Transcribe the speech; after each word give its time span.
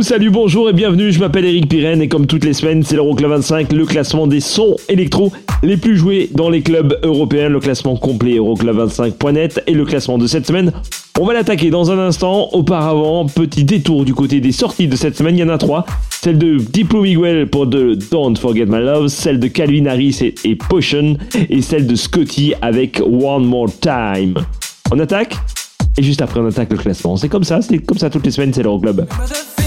Salut, 0.00 0.30
bonjour 0.30 0.68
et 0.68 0.72
bienvenue, 0.72 1.12
je 1.12 1.20
m'appelle 1.20 1.44
Eric 1.44 1.68
Pirenne 1.68 2.02
et 2.02 2.08
comme 2.08 2.26
toutes 2.26 2.44
les 2.44 2.52
semaines, 2.52 2.82
c'est 2.82 2.96
l'Euroclub 2.96 3.30
25, 3.30 3.72
le 3.72 3.86
classement 3.86 4.26
des 4.26 4.40
sons 4.40 4.76
électro 4.88 5.32
les 5.62 5.76
plus 5.76 5.96
joués 5.96 6.28
dans 6.32 6.50
les 6.50 6.62
clubs 6.62 6.98
européens, 7.02 7.48
le 7.48 7.60
classement 7.60 7.96
complet 7.96 8.32
Euroclub25.net 8.32 9.62
et 9.66 9.72
le 9.72 9.84
classement 9.84 10.18
de 10.18 10.26
cette 10.26 10.46
semaine. 10.46 10.72
On 11.18 11.24
va 11.24 11.32
l'attaquer 11.32 11.70
dans 11.70 11.90
un 11.90 11.98
instant. 11.98 12.48
Auparavant, 12.52 13.26
petit 13.26 13.64
détour 13.64 14.04
du 14.04 14.14
côté 14.14 14.40
des 14.40 14.52
sorties 14.52 14.88
de 14.88 14.96
cette 14.96 15.16
semaine, 15.16 15.36
il 15.36 15.40
y 15.40 15.44
en 15.44 15.48
a 15.48 15.58
trois. 15.58 15.86
Celle 16.10 16.38
de 16.38 16.56
Diplo 16.56 17.02
Miguel 17.02 17.48
pour 17.48 17.66
de 17.66 17.96
Don't 18.10 18.36
Forget 18.36 18.66
My 18.66 18.80
Love, 18.80 19.08
celle 19.08 19.38
de 19.38 19.46
Calvin 19.46 19.86
Harris 19.86 20.34
et, 20.44 20.56
Potion 20.56 21.16
et 21.48 21.62
celle 21.62 21.86
de 21.86 21.94
Scotty 21.94 22.52
avec 22.60 23.00
One 23.00 23.44
More 23.44 23.70
Time. 23.80 24.34
On 24.92 24.98
attaque 24.98 25.36
et 25.96 26.02
juste 26.02 26.20
après 26.20 26.40
on 26.40 26.46
attaque 26.46 26.70
le 26.70 26.78
classement. 26.78 27.16
C'est 27.16 27.28
comme 27.28 27.44
ça, 27.44 27.62
c'est 27.62 27.78
comme 27.78 27.98
ça 27.98 28.10
toutes 28.10 28.26
les 28.26 28.32
semaines, 28.32 28.52
c'est 28.52 28.62
l'Euroclub. 28.62 29.06
The 29.06 29.63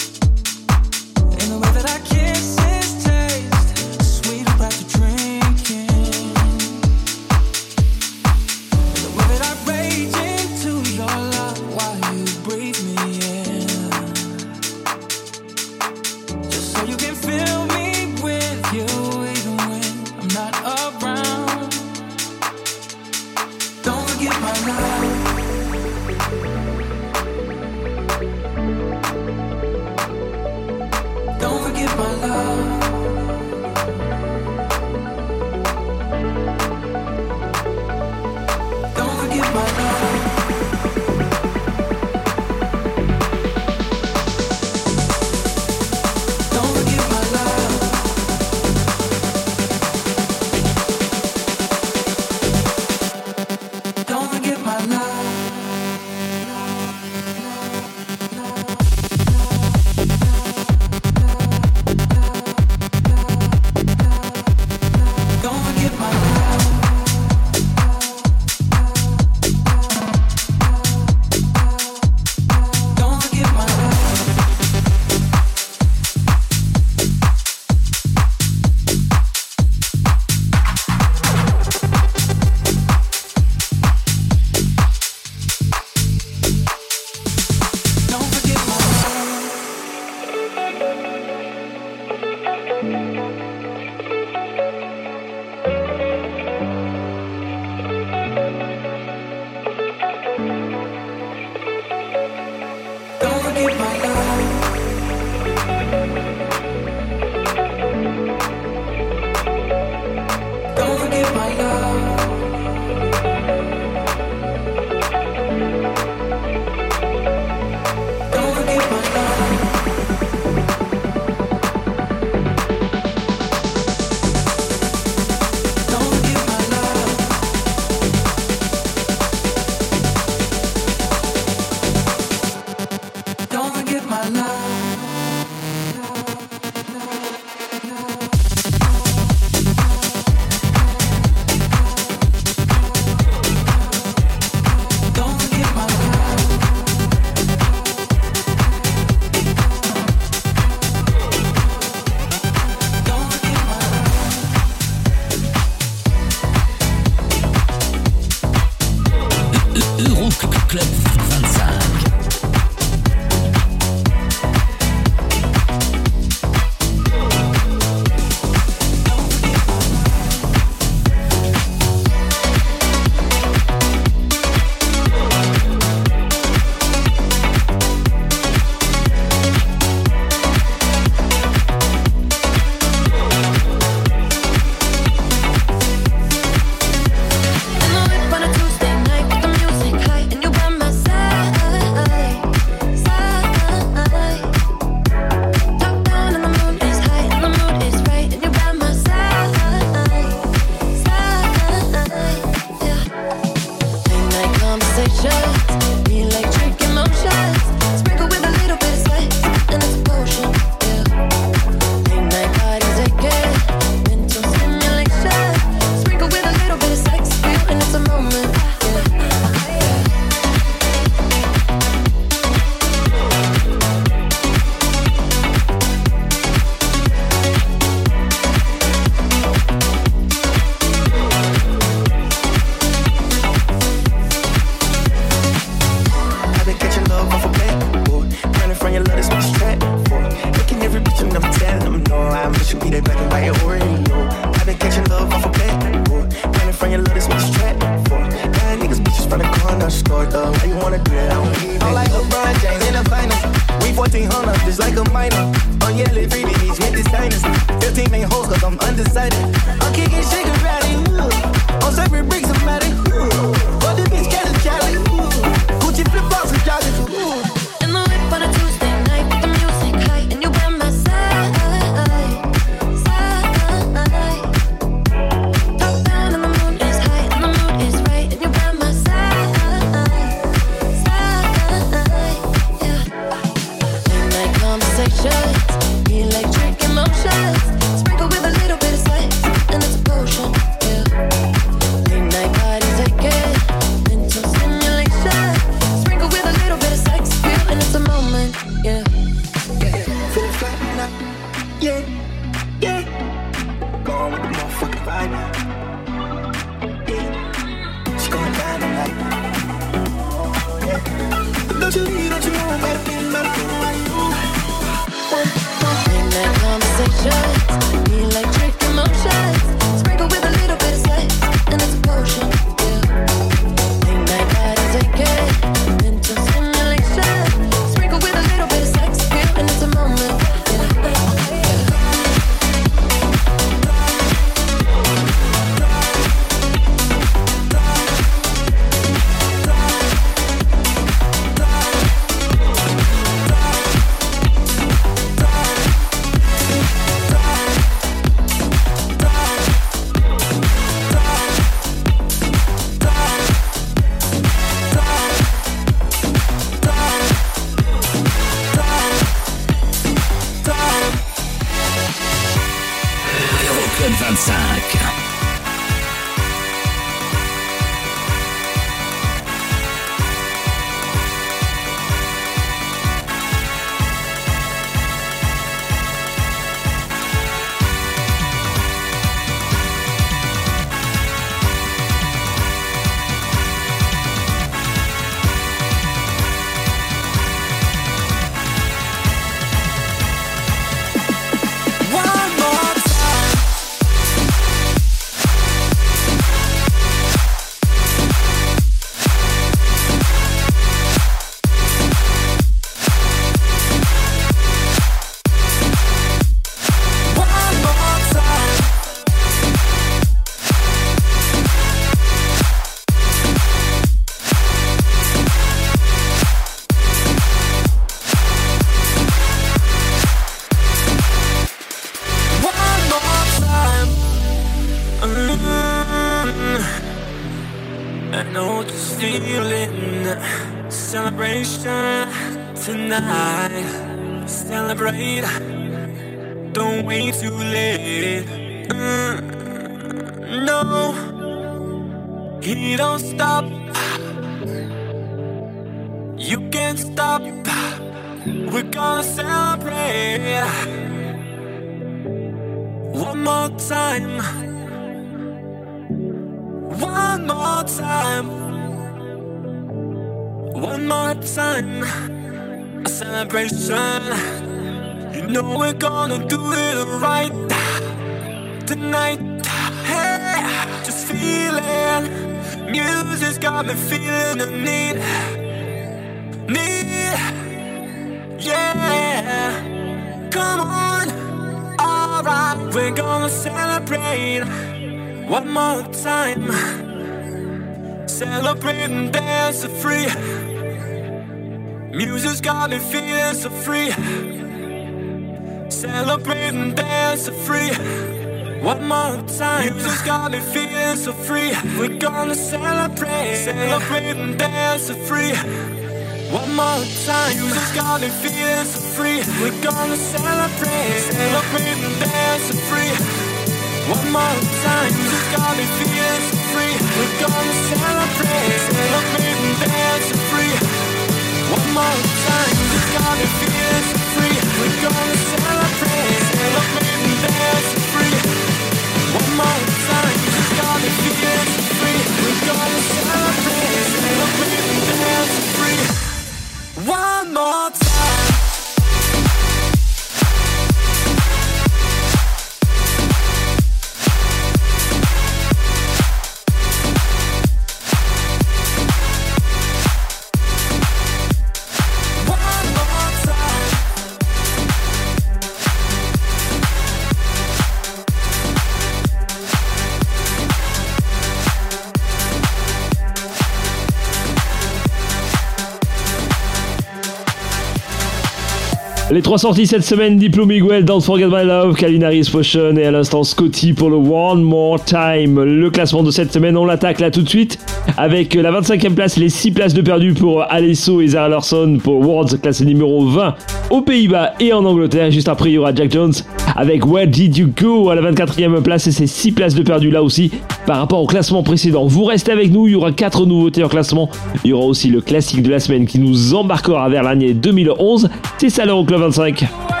Les 569.31 569.41
trois 569.41 569.57
sorties 569.57 569.87
cette 569.87 570.03
semaine, 570.03 570.35
Diplo 570.35 570.65
Miguel, 570.65 571.05
Don't 571.05 571.21
Forget 571.21 571.47
My 571.47 571.63
Love, 571.63 571.95
Calvin 571.95 572.21
Harris 572.21 572.49
Potion 572.51 572.97
et 572.97 573.05
à 573.05 573.11
l'instant 573.11 573.43
Scotty 573.43 573.93
pour 573.93 574.09
le 574.09 574.17
One 574.17 574.61
More 574.61 575.01
Time. 575.05 575.63
Le 575.63 575.89
classement 575.89 576.21
de 576.21 576.31
cette 576.31 576.51
semaine, 576.51 576.75
on 576.75 576.83
l'attaque 576.83 577.21
là 577.21 577.31
tout 577.31 577.41
de 577.41 577.47
suite 577.47 577.79
avec 578.17 578.55
la 578.55 578.73
25e 578.73 579.13
place, 579.13 579.37
les 579.37 579.47
6 579.47 579.71
places 579.71 579.93
de 579.93 580.01
perdu 580.01 580.33
pour 580.33 580.69
Alesso 580.69 581.21
et 581.21 581.27
Zara 581.27 581.47
Larson 581.47 581.97
pour 582.03 582.19
Worlds, 582.19 582.59
classé 582.59 582.83
numéro 582.83 583.25
20 583.25 583.55
aux 583.89 584.01
Pays-Bas 584.01 584.51
et 584.59 584.73
en 584.73 584.83
Angleterre. 584.83 585.31
Juste 585.31 585.47
après, 585.47 585.69
il 585.69 585.73
y 585.75 585.77
aura 585.77 585.95
Jack 585.95 586.11
Jones 586.11 586.33
avec 586.75 587.05
Where 587.05 587.27
Did 587.27 587.55
You 587.55 587.69
Go 587.73 588.09
à 588.09 588.15
la 588.15 588.33
24e 588.33 588.81
place 588.81 589.07
et 589.07 589.11
ses 589.13 589.27
6 589.27 589.53
places 589.53 589.75
de 589.75 589.83
perdu 589.83 590.11
là 590.11 590.23
aussi 590.23 590.51
par 590.85 590.97
rapport 590.97 591.21
au 591.21 591.27
classement 591.27 591.63
précédent. 591.63 592.05
Vous 592.05 592.25
restez 592.25 592.51
avec 592.51 592.69
nous, 592.69 592.87
il 592.87 592.93
y 592.93 592.95
aura 592.95 593.13
4 593.13 593.45
nouveautés 593.45 593.83
en 593.85 593.87
classement. 593.87 594.29
Il 594.65 594.71
y 594.71 594.73
aura 594.73 594.85
aussi 594.85 595.07
le 595.07 595.21
classique 595.21 595.63
de 595.63 595.69
la 595.69 595.79
semaine 595.79 596.05
qui 596.05 596.19
nous 596.19 596.53
embarquera 596.53 597.07
vers 597.07 597.23
l'année 597.23 597.53
2011. 597.53 598.29
C'est 598.57 598.69
ça 598.69 598.85
l'Euroclub 598.85 599.20
25. 599.21 599.61
You're 599.61 600.00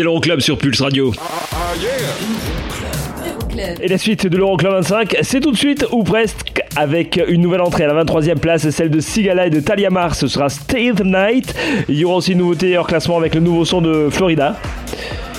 C'est 0.00 0.04
l'Euroclub 0.04 0.40
sur 0.40 0.56
Pulse 0.56 0.80
Radio. 0.80 1.12
Et 3.82 3.86
la 3.86 3.98
suite 3.98 4.26
de 4.26 4.34
l'Euroclub 4.34 4.72
25, 4.72 5.18
c'est 5.20 5.40
tout 5.40 5.52
de 5.52 5.58
suite 5.58 5.84
ou 5.92 6.04
presque 6.04 6.62
avec 6.74 7.20
une 7.28 7.42
nouvelle 7.42 7.60
entrée 7.60 7.84
à 7.84 7.92
la 7.92 8.02
23e 8.02 8.38
place, 8.38 8.70
celle 8.70 8.88
de 8.88 8.98
Sigala 8.98 9.48
et 9.48 9.50
de 9.50 9.60
Talia 9.60 9.90
Mars. 9.90 10.20
Ce 10.20 10.26
sera 10.26 10.48
Stay 10.48 10.92
the 10.92 11.04
Night. 11.04 11.54
Il 11.90 11.98
y 11.98 12.06
aura 12.06 12.16
aussi 12.16 12.32
une 12.32 12.38
nouveauté 12.38 12.78
hors 12.78 12.86
classement 12.86 13.18
avec 13.18 13.34
le 13.34 13.42
nouveau 13.42 13.66
son 13.66 13.82
de 13.82 14.08
Florida 14.10 14.56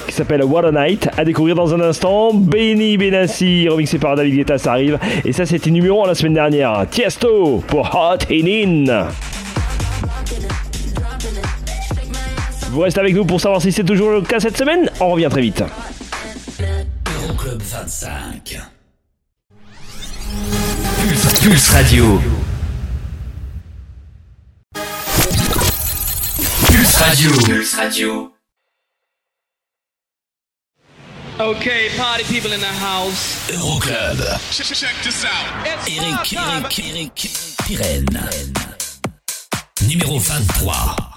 qui 0.07 0.13
s'appelle 0.13 0.43
What 0.43 0.67
a 0.67 0.71
Night, 0.71 1.09
à 1.17 1.25
découvrir 1.25 1.55
dans 1.55 1.73
un 1.73 1.81
instant. 1.81 2.31
Benny 2.31 2.97
Benassi, 2.97 3.67
remixé 3.67 3.97
par 3.97 4.15
David 4.15 4.35
Guetta, 4.35 4.59
ça 4.59 4.73
arrive. 4.73 4.99
Et 5.25 5.31
ça, 5.31 5.47
c'était 5.47 5.71
numéro 5.71 6.03
1 6.03 6.07
la 6.07 6.13
semaine 6.13 6.35
dernière. 6.35 6.85
Tiesto 6.87 7.63
pour 7.65 7.95
Hot 7.95 8.31
and 8.31 8.45
In. 8.45 9.07
Vous 12.71 12.79
restez 12.79 13.01
avec 13.01 13.13
nous 13.13 13.25
pour 13.25 13.41
savoir 13.41 13.61
si 13.61 13.69
c'est 13.69 13.83
toujours 13.83 14.11
le 14.11 14.21
cas 14.21 14.39
cette 14.39 14.57
semaine. 14.57 14.89
On 15.01 15.11
revient 15.11 15.27
très 15.29 15.41
vite. 15.41 15.61
Euroclub 17.13 17.61
25. 17.61 18.61
Pulse, 21.41 21.69
Radio. 21.71 22.21
Pulse 26.65 26.95
Radio. 26.95 27.31
Pulse 27.45 27.73
Radio. 27.75 28.31
Party 31.37 32.23
people 32.23 32.53
in 32.53 32.59
the 32.59 32.65
house. 32.65 33.51
Euroclub. 33.51 34.17
Check, 34.51 34.67
check 34.67 34.95
this. 35.03 35.25
Eric, 35.65 36.33
Eric, 36.33 36.79
Eric, 36.79 37.31
Pirenne. 37.65 38.29
Numéro 39.89 40.17
23. 40.17 41.10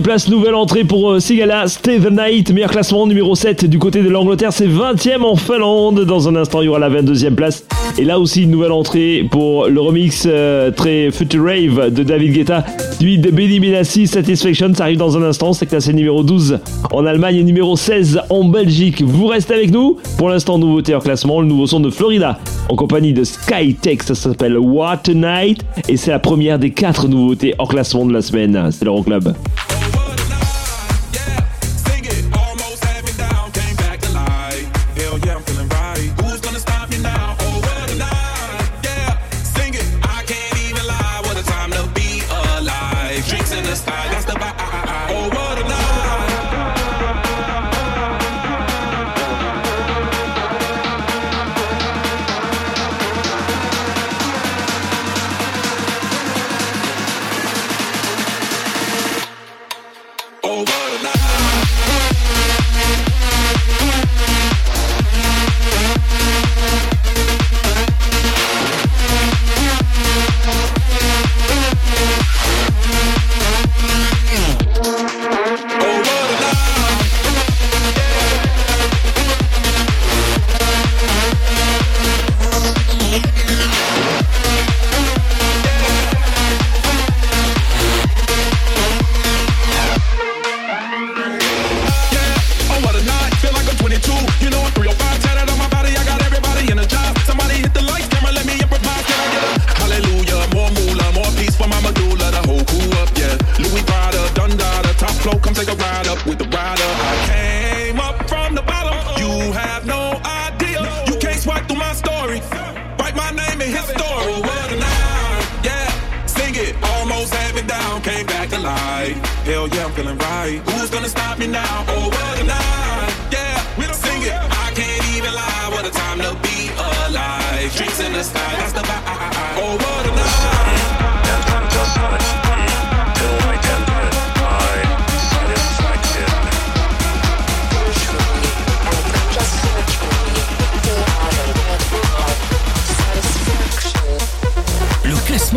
place, 0.00 0.28
nouvelle 0.28 0.54
entrée 0.54 0.84
pour 0.84 1.12
euh, 1.12 1.20
Sigala, 1.20 1.68
Steve 1.68 2.08
Knight, 2.08 2.50
meilleur 2.52 2.70
classement 2.70 3.06
numéro 3.06 3.34
7 3.34 3.66
du 3.66 3.78
côté 3.78 4.02
de 4.02 4.08
l'Angleterre, 4.08 4.52
c'est 4.52 4.66
20e 4.66 5.22
en 5.22 5.36
Finlande. 5.36 6.04
Dans 6.04 6.28
un 6.28 6.36
instant, 6.36 6.62
il 6.62 6.66
y 6.66 6.68
aura 6.68 6.78
la 6.78 6.90
22e 6.90 7.34
place. 7.34 7.64
Et 7.98 8.04
là 8.04 8.18
aussi, 8.18 8.44
une 8.44 8.50
nouvelle 8.50 8.72
entrée 8.72 9.26
pour 9.30 9.66
le 9.66 9.80
remix 9.80 10.24
euh, 10.26 10.70
très 10.70 11.10
Future 11.10 11.44
Rave 11.44 11.92
de 11.92 12.02
David 12.02 12.32
Guetta, 12.32 12.64
lui 13.00 13.18
de 13.18 13.30
Benny 13.30 13.60
Benassi, 13.60 14.06
Satisfaction, 14.06 14.72
ça 14.74 14.84
arrive 14.84 14.98
dans 14.98 15.16
un 15.16 15.22
instant, 15.22 15.52
c'est 15.52 15.66
classé 15.66 15.92
numéro 15.92 16.22
12 16.22 16.58
en 16.90 17.06
Allemagne 17.06 17.36
et 17.36 17.44
numéro 17.44 17.76
16 17.76 18.22
en 18.30 18.44
Belgique. 18.44 19.02
Vous 19.02 19.26
restez 19.26 19.54
avec 19.54 19.70
nous 19.70 19.98
Pour 20.18 20.28
l'instant, 20.28 20.58
nouveauté 20.58 20.94
en 20.94 21.00
classement, 21.00 21.40
le 21.40 21.46
nouveau 21.46 21.66
son 21.66 21.80
de 21.80 21.90
Florida 21.90 22.38
en 22.68 22.76
compagnie 22.76 23.12
de 23.12 23.24
Skytech. 23.24 24.02
ça 24.02 24.14
s'appelle 24.14 24.58
What 24.58 25.02
a 25.08 25.14
Night 25.14 25.64
et 25.88 25.96
c'est 25.96 26.10
la 26.10 26.18
première 26.18 26.58
des 26.58 26.70
quatre 26.70 27.08
nouveautés 27.08 27.54
hors 27.58 27.68
classement 27.68 28.06
de 28.06 28.12
la 28.12 28.22
semaine. 28.22 28.68
C'est 28.70 28.84
l'Euroclub. 28.84 29.34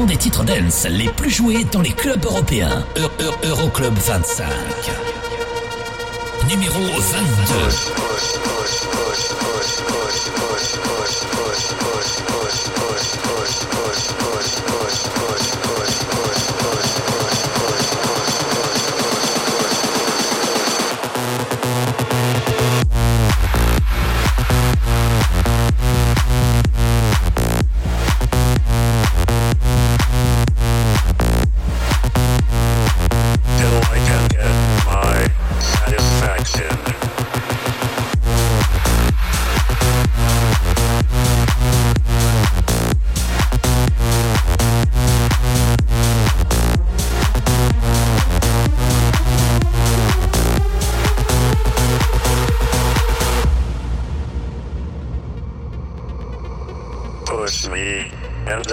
Des 0.06 0.18
titres 0.18 0.44
dance 0.44 0.86
les 0.90 1.10
plus 1.10 1.30
joués 1.30 1.64
dans 1.72 1.82
les 1.82 1.92
clubs 1.92 2.24
européens. 2.26 2.86
Eu- 2.96 3.24
Eu- 3.24 3.50
Euroclub 3.50 3.94
25. 3.98 4.46
Numéro 6.50 6.80
22. 6.80 7.98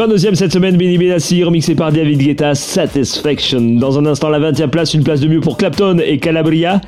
22e 0.00 0.34
cette 0.34 0.54
semaine, 0.54 0.78
Benny 0.78 0.96
Benassi, 0.96 1.44
remixé 1.44 1.74
par 1.74 1.92
David 1.92 2.20
Guetta, 2.20 2.54
Satisfaction. 2.54 3.60
Dans 3.60 3.98
un 3.98 4.06
instant, 4.06 4.30
la 4.30 4.40
20e 4.40 4.68
place, 4.68 4.94
une 4.94 5.04
place 5.04 5.20
de 5.20 5.28
mieux 5.28 5.40
pour 5.40 5.58
Clapton 5.58 5.98
et 6.02 6.18
Calabria. 6.18 6.80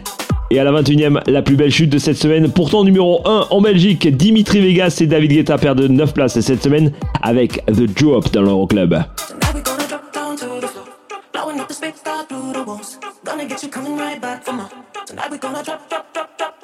Et 0.50 0.58
à 0.58 0.64
la 0.64 0.72
21e, 0.72 1.20
la 1.30 1.42
plus 1.42 1.54
belle 1.54 1.70
chute 1.70 1.90
de 1.90 1.98
cette 1.98 2.16
semaine. 2.16 2.50
Pourtant, 2.50 2.84
numéro 2.84 3.20
1 3.28 3.48
en 3.50 3.60
Belgique, 3.60 4.08
Dimitri 4.16 4.62
Vegas 4.62 4.96
et 5.02 5.06
David 5.06 5.30
Guetta 5.30 5.58
perdent 5.58 5.82
9 5.82 6.14
places 6.14 6.40
cette 6.40 6.62
semaine 6.62 6.90
avec 7.20 7.62
The 7.66 7.82
Drop 7.82 8.32
dans 8.32 8.40
l'Euroclub. 8.40 8.96
Gonna 13.24 13.46
get 13.46 13.62
you 13.62 13.68
coming 13.68 13.96
right 13.98 14.20
back. 14.20 14.42
Tonight 14.44 15.30
we 15.30 15.38
gonna 15.38 15.62
drop, 15.62 15.88
drop, 15.88 16.12
drop, 16.14 16.38
drop, 16.38 16.61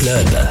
c'est 0.00 0.47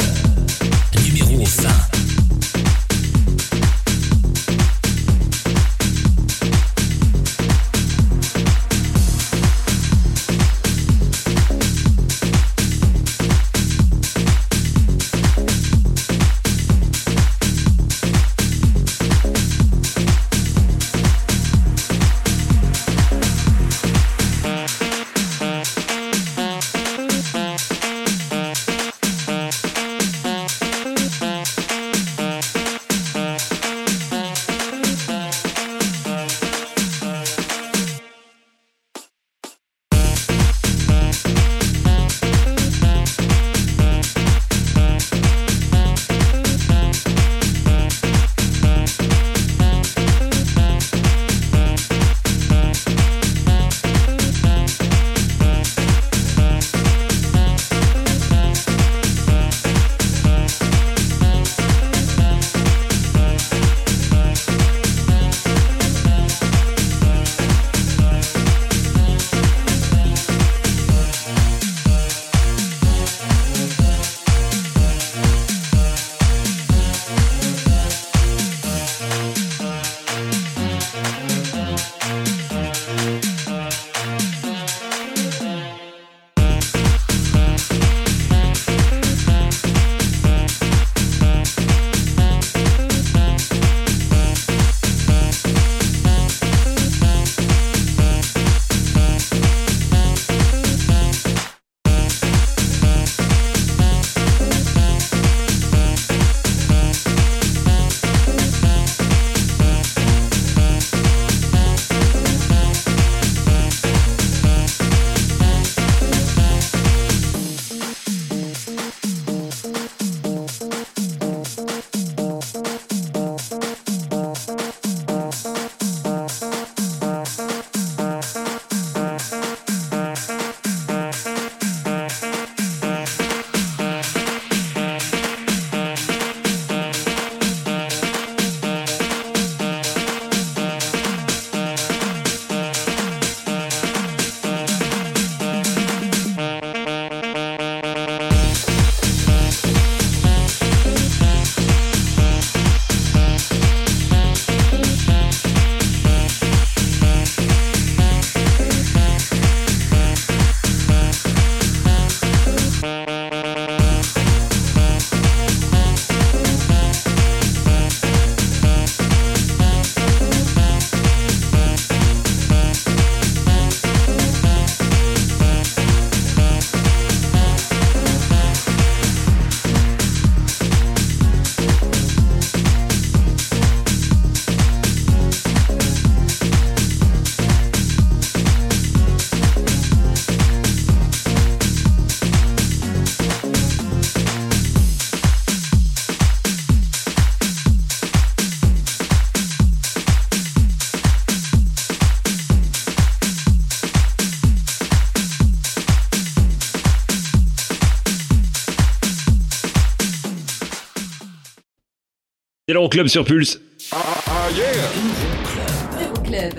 l'Euroclub 212.77 213.07
sur 213.07 213.25
Pulse. 213.25 213.59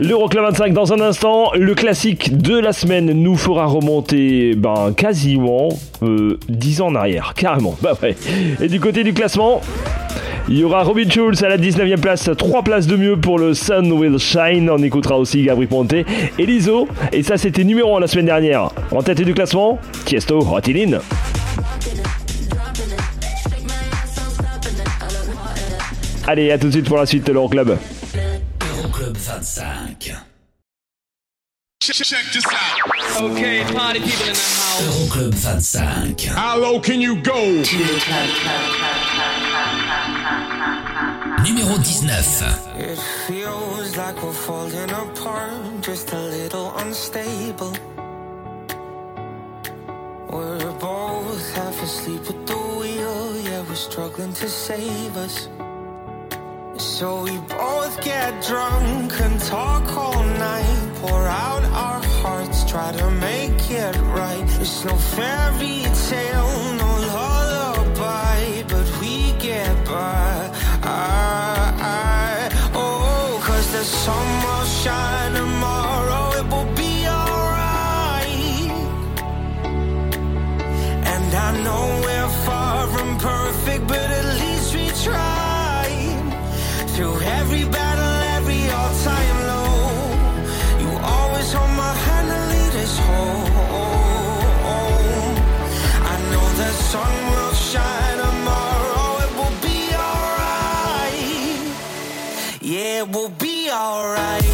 L'Euroclub 0.00 0.42
25 0.42 0.72
dans 0.72 0.92
un 0.92 0.98
instant, 0.98 1.52
le 1.54 1.76
classique 1.76 2.36
de 2.36 2.58
la 2.58 2.72
semaine 2.72 3.12
nous 3.12 3.36
fera 3.36 3.66
remonter 3.66 4.56
ben 4.56 4.92
quasiment 4.96 5.68
euh, 6.02 6.36
10 6.48 6.80
ans 6.80 6.86
en 6.88 6.96
arrière, 6.96 7.34
carrément. 7.36 7.76
Bah 7.82 7.96
ouais. 8.02 8.16
Et 8.60 8.66
du 8.66 8.80
côté 8.80 9.04
du 9.04 9.14
classement, 9.14 9.60
il 10.48 10.58
y 10.58 10.64
aura 10.64 10.82
Robin 10.82 11.08
Schulz 11.08 11.40
à 11.44 11.48
la 11.48 11.56
19e 11.56 12.00
place, 12.00 12.28
3 12.36 12.64
places 12.64 12.88
de 12.88 12.96
mieux 12.96 13.16
pour 13.16 13.38
le 13.38 13.54
Sun 13.54 13.92
Will 13.92 14.18
Shine. 14.18 14.68
On 14.70 14.82
écoutera 14.82 15.16
aussi 15.18 15.44
Gabri 15.44 15.68
Ponte 15.68 15.92
et 15.92 16.04
Lizo. 16.36 16.88
Et 17.12 17.22
ça 17.22 17.36
c'était 17.36 17.62
numéro 17.62 17.96
1 17.96 18.00
la 18.00 18.08
semaine 18.08 18.26
dernière. 18.26 18.70
En 18.90 19.02
tête 19.02 19.22
du 19.22 19.34
classement, 19.34 19.78
Tiesto, 20.04 20.40
Rotilin. 20.40 20.98
Allez, 26.28 26.50
à 26.50 26.58
tout 26.58 26.66
de 26.66 26.72
suite 26.72 26.86
pour 26.86 26.98
la 26.98 27.06
suite 27.06 27.26
de 27.26 27.32
l'Euroclub. 27.32 27.78
Euroclub 28.60 29.16
25. 29.16 30.14
Check, 31.80 31.96
check 32.04 32.24
this 32.34 32.44
out. 32.44 33.22
Okay, 33.22 33.64
party 33.72 34.00
people 34.00 34.26
in 34.26 34.34
the 34.34 34.38
house. 34.38 34.82
Euroclub 34.82 35.32
25. 35.32 36.36
How 36.36 36.58
low 36.58 36.80
can 36.80 37.00
you 37.00 37.16
go? 37.22 37.32
Numéro 41.46 41.78
19. 41.78 42.46
It 42.78 42.98
feels 43.26 43.96
like 43.96 44.22
we're 44.22 44.30
falling 44.30 44.90
apart, 44.90 45.80
just 45.80 46.12
a 46.12 46.20
little 46.20 46.76
unstable. 46.76 47.72
We're 50.30 50.72
both 50.78 51.54
half 51.54 51.82
asleep 51.82 52.20
at 52.28 52.46
the 52.46 52.58
wheel, 52.78 53.40
yeah, 53.40 53.62
we're 53.66 53.74
struggling 53.76 54.34
to 54.34 54.46
save 54.46 55.16
us. 55.16 55.48
So 56.78 57.22
we 57.24 57.36
both 57.38 58.00
get 58.04 58.40
drunk 58.44 59.20
and 59.20 59.40
talk 59.40 59.84
all 59.96 60.22
night, 60.22 60.92
pour 61.00 61.26
out 61.26 61.64
our 61.64 62.00
hearts, 62.22 62.64
try 62.70 62.92
to 62.92 63.10
make 63.10 63.68
it 63.68 63.96
right. 64.14 64.44
It's 64.60 64.84
no 64.84 64.94
fairy 64.94 65.82
tale, 66.08 66.74
no 66.74 66.90
lullaby, 67.14 68.62
but 68.68 69.00
we 69.00 69.32
get 69.40 69.74
by. 69.86 70.50
I, 70.84 71.74
I, 71.80 72.70
oh, 72.74 73.40
cause 73.44 73.72
the 73.72 73.82
sun 73.82 74.26
will 74.44 74.64
shine 74.66 75.27
will 103.12 103.30
be 103.30 103.70
alright. 103.70 104.47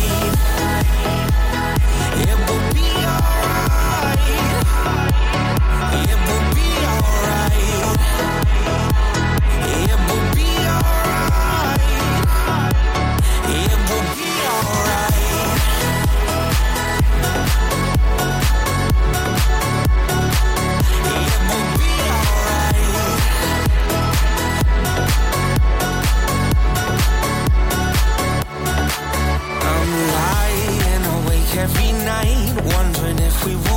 Night, 32.15 32.55
wondering 32.77 33.19
if 33.19 33.47
we 33.47 33.74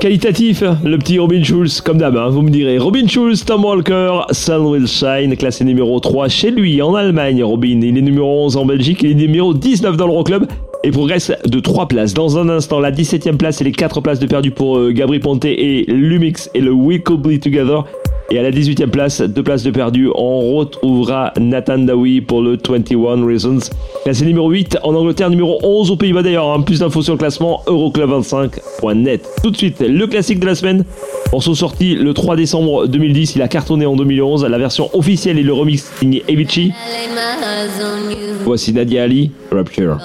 Qualitatif, 0.00 0.62
le 0.84 0.96
petit 0.96 1.18
Robin 1.18 1.42
Schulz, 1.42 1.80
comme 1.80 1.98
d'hab, 1.98 2.16
hein, 2.16 2.28
vous 2.28 2.42
me 2.42 2.50
direz. 2.50 2.78
Robin 2.78 3.08
Schulz, 3.08 3.44
Tom 3.44 3.64
Walker, 3.64 4.20
Sun 4.30 4.64
Will 4.66 4.86
Shine, 4.86 5.36
classé 5.36 5.64
numéro 5.64 5.98
3 5.98 6.28
chez 6.28 6.52
lui 6.52 6.80
en 6.80 6.94
Allemagne. 6.94 7.42
Robin, 7.42 7.80
il 7.82 7.98
est 7.98 8.02
numéro 8.02 8.44
11 8.44 8.56
en 8.58 8.64
Belgique, 8.64 9.02
il 9.02 9.10
est 9.10 9.14
numéro 9.14 9.54
19 9.54 9.96
dans 9.96 10.06
l'Euroclub 10.06 10.46
et 10.84 10.92
progresse 10.92 11.32
de 11.44 11.58
3 11.58 11.88
places. 11.88 12.14
Dans 12.14 12.38
un 12.38 12.48
instant, 12.48 12.78
la 12.78 12.92
17e 12.92 13.36
place 13.36 13.60
et 13.60 13.64
les 13.64 13.72
4 13.72 14.00
places 14.00 14.20
de 14.20 14.26
perdu 14.28 14.52
pour 14.52 14.78
euh, 14.78 14.92
Gabri 14.92 15.20
et 15.44 15.84
Lumix 15.88 16.48
et 16.54 16.60
le 16.60 16.70
We 16.70 17.02
Could 17.02 17.20
Be 17.20 17.40
Together. 17.40 17.82
Et 18.30 18.38
à 18.38 18.42
la 18.42 18.50
18e 18.50 18.88
place, 18.90 19.22
deux 19.22 19.42
places 19.42 19.62
de 19.62 19.70
perdu, 19.70 20.10
on 20.14 20.54
retrouvera 20.58 21.32
Nathan 21.40 21.78
Dawi 21.78 22.20
pour 22.20 22.42
le 22.42 22.58
21 22.68 23.24
Reasons. 23.26 23.58
Classé 24.04 24.26
numéro 24.26 24.50
8 24.50 24.80
en 24.82 24.94
Angleterre, 24.94 25.30
numéro 25.30 25.58
11 25.62 25.90
aux 25.92 25.96
Pays-Bas 25.96 26.22
d'ailleurs. 26.22 26.52
hein. 26.52 26.60
Plus 26.60 26.80
d'infos 26.80 27.00
sur 27.00 27.14
le 27.14 27.18
classement 27.18 27.62
euroclub25.net. 27.66 29.26
Tout 29.42 29.50
de 29.50 29.56
suite, 29.56 29.80
le 29.80 30.06
classique 30.06 30.40
de 30.40 30.46
la 30.46 30.54
semaine. 30.54 30.84
Morceau 31.32 31.54
sorti 31.54 31.94
le 31.94 32.12
3 32.12 32.36
décembre 32.36 32.86
2010, 32.86 33.36
il 33.36 33.42
a 33.42 33.48
cartonné 33.48 33.86
en 33.86 33.96
2011. 33.96 34.44
La 34.44 34.58
version 34.58 34.90
officielle 34.92 35.38
et 35.38 35.42
le 35.42 35.54
remix 35.54 35.90
signé 35.98 36.22
Avicii. 36.28 36.66
I 36.66 36.68
laid 36.68 37.14
my 37.14 37.20
eyes 37.42 37.82
on 37.82 38.10
you. 38.10 38.34
Voici 38.44 38.74
Nadia 38.74 39.04
Ali, 39.04 39.30
Rapture. 39.50 39.96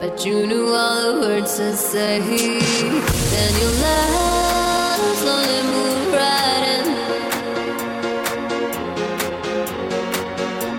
But 0.00 0.24
you 0.24 0.46
knew 0.46 0.68
all 0.68 1.12
the 1.12 1.20
words 1.26 1.56
to 1.56 1.76
say. 1.76 2.20
Then 2.20 3.52
your 3.60 3.72
love 3.86 5.00
slowly 5.18 5.62
moved 5.72 6.12
right 6.14 6.64
in. 6.76 6.84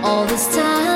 All 0.06 0.26
this 0.26 0.46
time, 0.56 0.89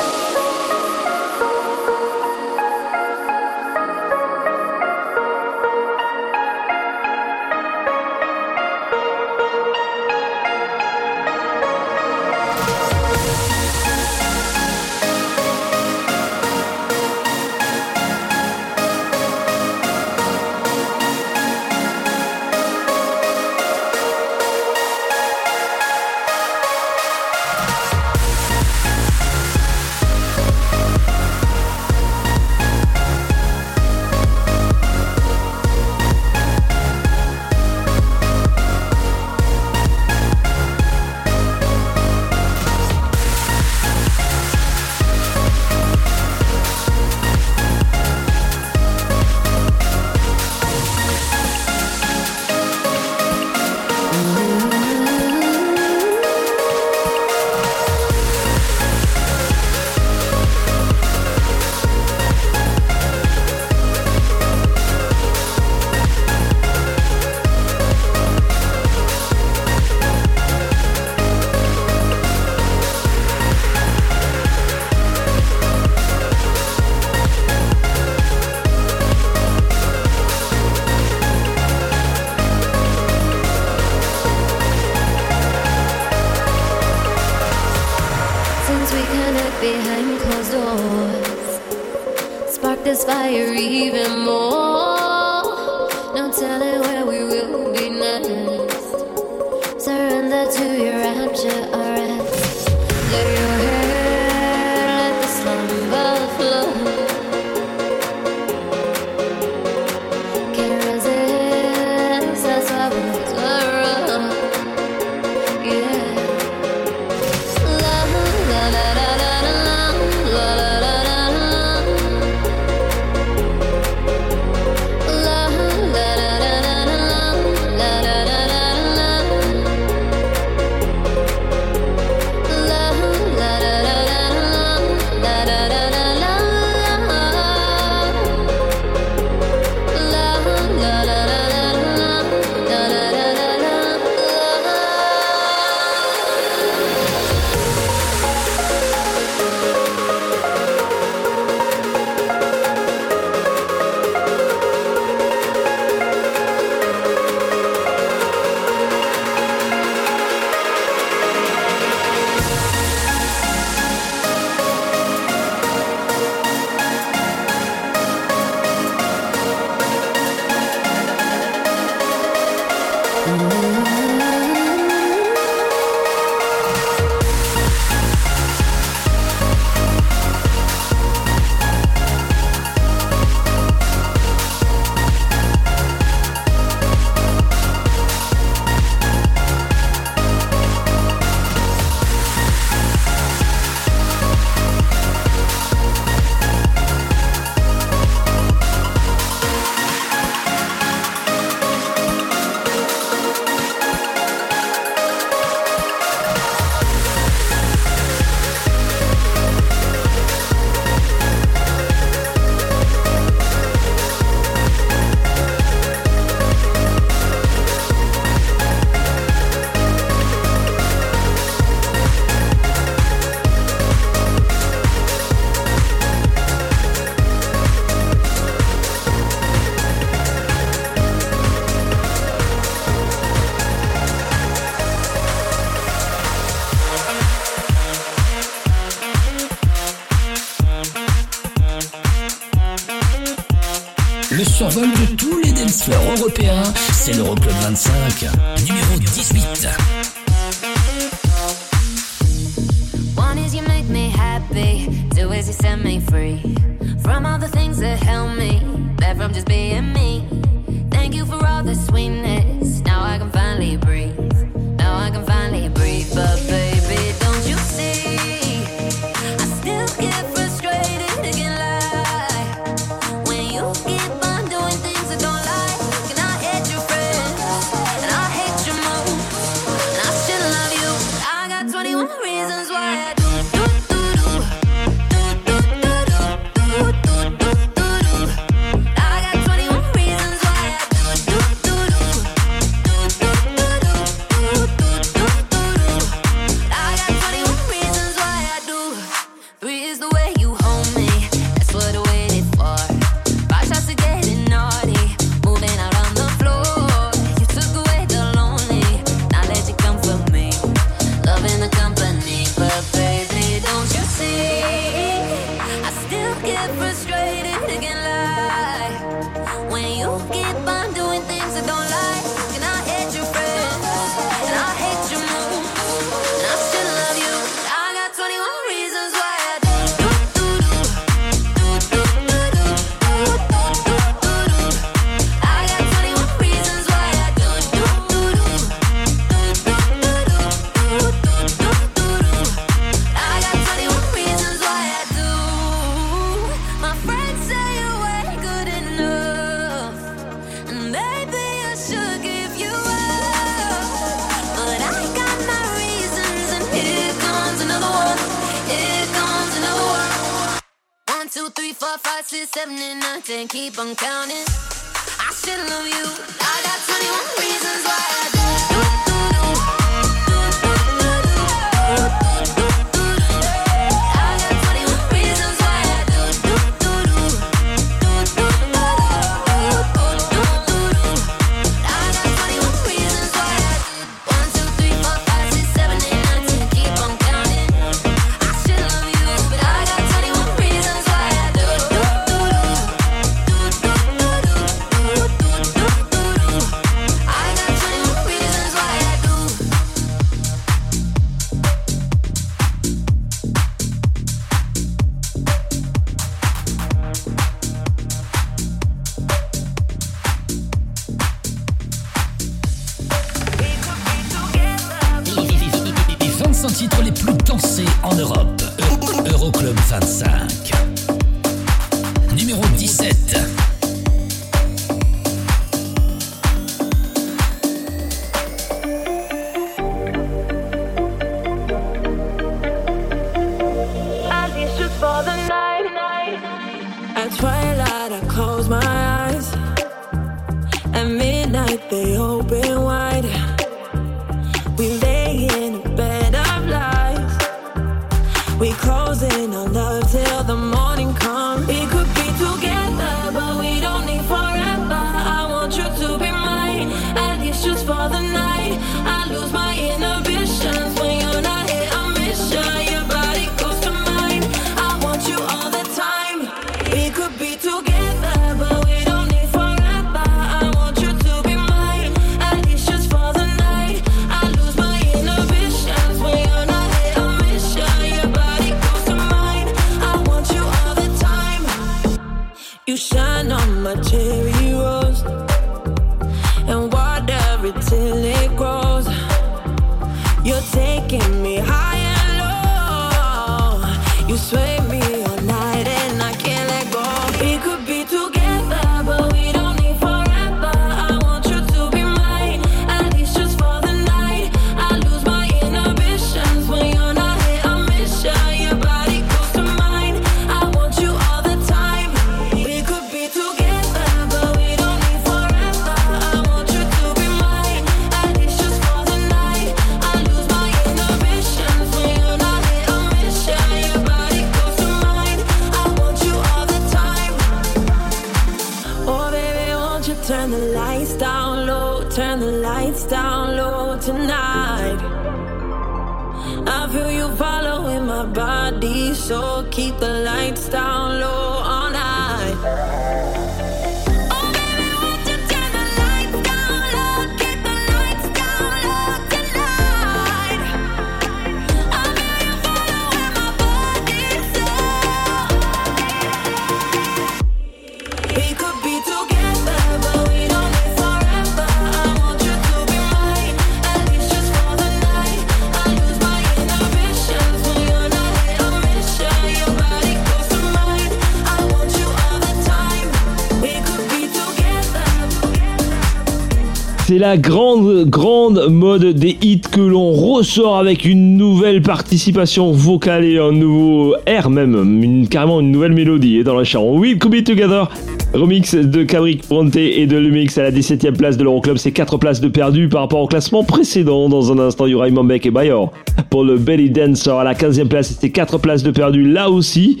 c'est 577.14 577.20
la 577.20 577.36
grande, 577.36 578.10
grande 578.10 578.66
mode 578.70 579.04
des 579.04 579.38
hits 579.40 579.60
que 579.60 579.80
l'on 579.80 580.10
ressort 580.10 580.78
avec 580.78 581.04
une 581.04 581.36
nouvelle 581.36 581.80
participation 581.80 582.72
vocale 582.72 583.24
et 583.24 583.38
un 583.38 583.52
nouveau 583.52 584.16
air 584.26 584.50
même, 584.50 585.28
carrément 585.30 585.60
une 585.60 585.70
nouvelle 585.70 585.92
mélodie. 585.92 586.38
Eh, 586.38 586.42
dans 586.42 586.56
la 586.56 586.64
chanson 586.64 586.98
We'll 586.98 587.20
Come 587.20 587.34
It 587.34 587.46
Together, 587.46 587.88
remix 588.32 588.74
de 588.74 589.04
Cabric 589.04 589.46
Ponte 589.46 589.76
et 589.76 590.06
de 590.08 590.16
Lumix 590.16 590.58
à 590.58 590.64
la 590.64 590.72
17ème 590.72 591.16
place 591.16 591.36
de 591.36 591.44
l'Euroclub, 591.44 591.76
c'est 591.76 591.92
4 591.92 592.18
places 592.18 592.40
de 592.40 592.48
perdu 592.48 592.88
par 592.88 593.02
rapport 593.02 593.20
au 593.20 593.28
classement 593.28 593.62
précédent. 593.62 594.28
Dans 594.28 594.50
un 594.50 594.58
instant, 594.58 594.86
il 594.86 594.92
y 594.92 594.94
aura 594.94 595.06
et 595.06 595.50
Bayor. 595.50 595.92
Pour 596.30 596.42
le 596.42 596.56
Belly 596.56 596.90
Dancer 596.90 597.30
à 597.30 597.44
la 597.44 597.54
15ème 597.54 597.86
place, 597.86 598.08
c'était 598.08 598.30
4 598.30 598.58
places 598.58 598.82
de 598.82 598.90
perdu 598.90 599.30
là 599.30 599.50
aussi. 599.50 600.00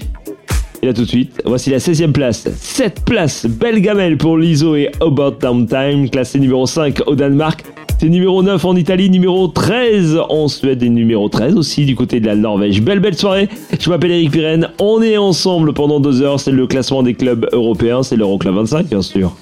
Et 0.84 0.88
là 0.88 0.92
tout 0.92 1.04
de 1.04 1.08
suite, 1.08 1.40
voici 1.46 1.70
la 1.70 1.78
16e 1.78 2.12
place. 2.12 2.46
7 2.60 3.06
places, 3.06 3.46
belle 3.46 3.80
gamelle 3.80 4.18
pour 4.18 4.36
l'ISO 4.36 4.76
et 4.76 4.90
About 5.00 5.38
Downtime, 5.40 6.10
classé 6.10 6.38
numéro 6.38 6.66
5 6.66 7.00
au 7.06 7.14
Danemark. 7.14 7.64
C'est 7.98 8.10
numéro 8.10 8.42
9 8.42 8.62
en 8.62 8.76
Italie, 8.76 9.08
numéro 9.08 9.48
13 9.48 10.18
en 10.28 10.46
Suède 10.46 10.82
et 10.82 10.90
numéro 10.90 11.30
13 11.30 11.56
aussi 11.56 11.86
du 11.86 11.96
côté 11.96 12.20
de 12.20 12.26
la 12.26 12.36
Norvège. 12.36 12.82
Belle 12.82 13.00
belle 13.00 13.16
soirée, 13.16 13.48
je 13.80 13.88
m'appelle 13.88 14.10
Eric 14.10 14.32
Pirenne, 14.32 14.68
on 14.78 15.00
est 15.00 15.16
ensemble 15.16 15.72
pendant 15.72 16.00
deux 16.00 16.20
heures, 16.20 16.38
c'est 16.38 16.52
le 16.52 16.66
classement 16.66 17.02
des 17.02 17.14
clubs 17.14 17.48
européens, 17.52 18.02
c'est 18.02 18.16
l'Euroclub 18.16 18.54
25 18.54 18.86
bien 18.86 19.00
sûr. 19.00 19.34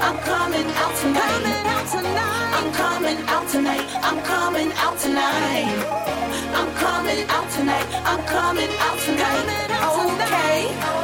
I'm 0.00 0.18
coming 0.18 0.66
out 0.82 0.94
tonight. 1.00 1.42
I'm 2.56 2.72
coming 2.72 3.18
out 3.28 3.48
tonight. 3.48 3.86
I'm 4.02 4.22
coming 4.22 4.72
out 4.72 4.98
tonight. 4.98 5.68
I'm 6.54 6.70
coming 6.74 7.22
out 7.28 7.50
tonight. 7.50 7.86
I'm 8.04 8.22
coming 8.26 8.70
out 8.78 8.98
tonight. 9.00 9.58
Okay. 10.20 10.97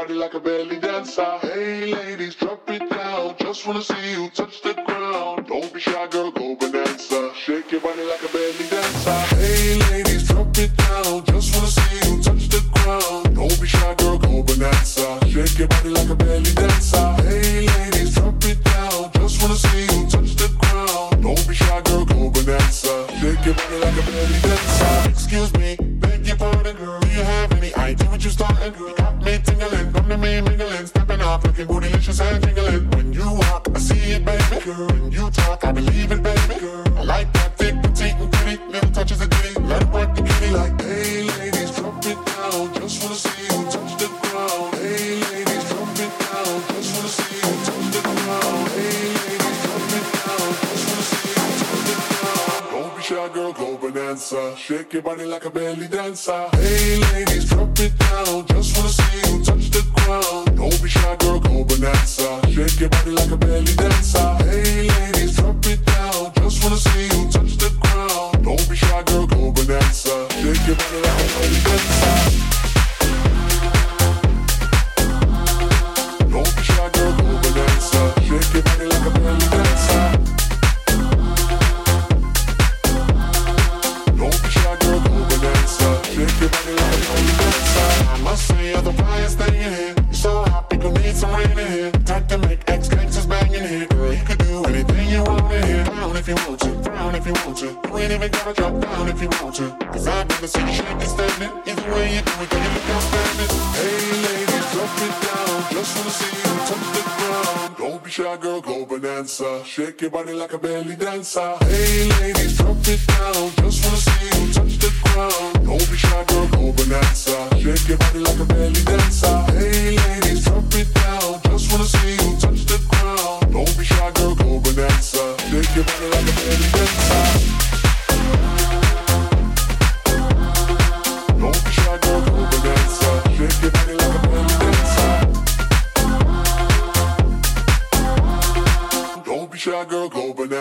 body 0.00 0.14
like 0.14 0.32
a 0.32 0.40
belly 0.40 0.78
dancer. 0.78 1.38
Hey 1.42 1.92
ladies, 1.92 2.34
drop 2.34 2.70
it 2.70 2.88
down, 2.88 3.36
just 3.38 3.66
wanna 3.66 3.82
see. 3.82 3.99